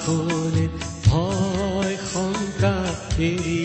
কাষৰে 0.09 0.65
ভয় 1.07 1.95
শংকা 2.11 2.75
এৰি 3.19 3.61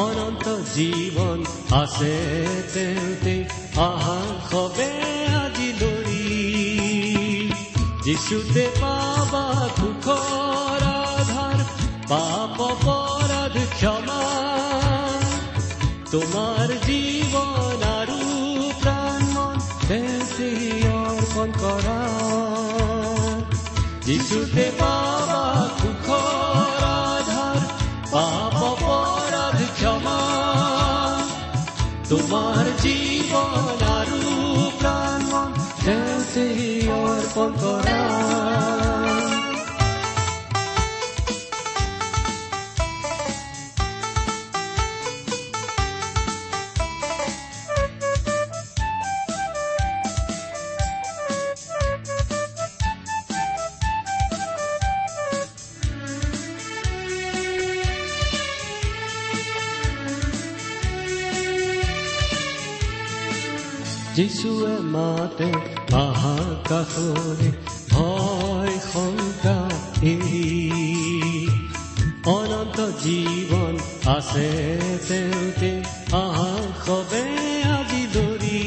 অনন্ত 0.00 0.46
জীৱন 0.74 1.38
আছে 1.80 2.14
তেওঁতে 2.74 3.34
আহা 3.80 4.20
সবে 4.50 4.90
আজি 5.36 5.70
দৰি 5.80 6.24
যিচুতে 8.04 8.64
পাবা 8.80 9.44
সুখৰ 9.78 10.82
আধাৰ 11.14 11.58
পাপ 12.10 12.56
অপৰাধ 12.68 13.54
ক্ষমা 13.76 14.22
তোমাৰ 16.10 16.49
যিচুতে 24.30 24.66
পাবা 24.78 25.42
সুখৰ 25.78 26.82
আধাৰ 26.86 27.58
পাপ 28.12 28.56
অপৰাধ 28.62 29.58
ক্ষমা। 29.78 30.20
তোমাৰ 32.08 32.64
জীৱন 32.82 32.99
কাষৰে 67.00 67.50
ভয় 67.90 68.76
শংকা 68.92 69.58
অনন্ত 72.28 72.78
জীৱন 73.02 73.74
আছে 74.16 74.48
তেওঁতে 75.08 75.70
আহা 76.16 76.52
আজি 77.74 78.02
দৰি 78.14 78.60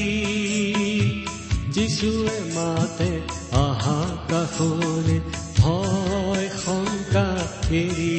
যিচুৱে 1.75 2.37
মাতে 2.55 3.11
আহা 3.59 3.99
কাষৰে 4.29 5.17
ভয় 5.59 6.47
শংকা 6.63 7.27
এৰি 7.73 8.17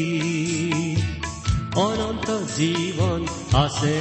অনন্ত 1.81 2.29
জীৱন 2.57 3.21
আছে 3.57 3.97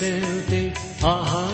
তেওঁতে 0.00 0.60
আহা 1.08 1.47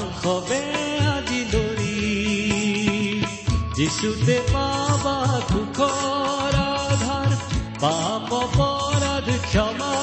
যিচুতে 3.85 4.41
পাবা 4.53 5.17
সুখৰ 5.49 6.55
আধাৰ 6.61 7.33
পাপ 7.81 8.33
অপৰাধ 8.33 9.29
ক্ষমা। 9.51 9.97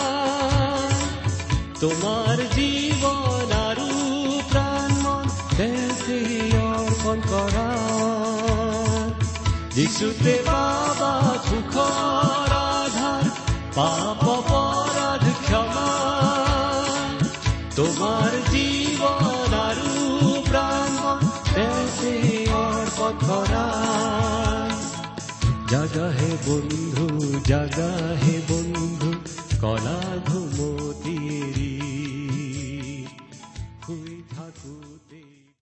তোমাৰ 1.79 2.37
জীৱন 2.55 3.49
আৰু 3.69 3.89
প্ৰাণ 4.51 4.91
অৰ্পণ 6.65 7.17
কৰা। 7.29 7.67
যিচুতে 9.75 10.33
জাগা 25.91 26.09
হে 26.19 26.31
বন্ধু 26.45 27.07
জাগা 27.47 27.91
হে 28.21 28.35
বন্ধু 28.49 29.09
কলা 29.61 29.97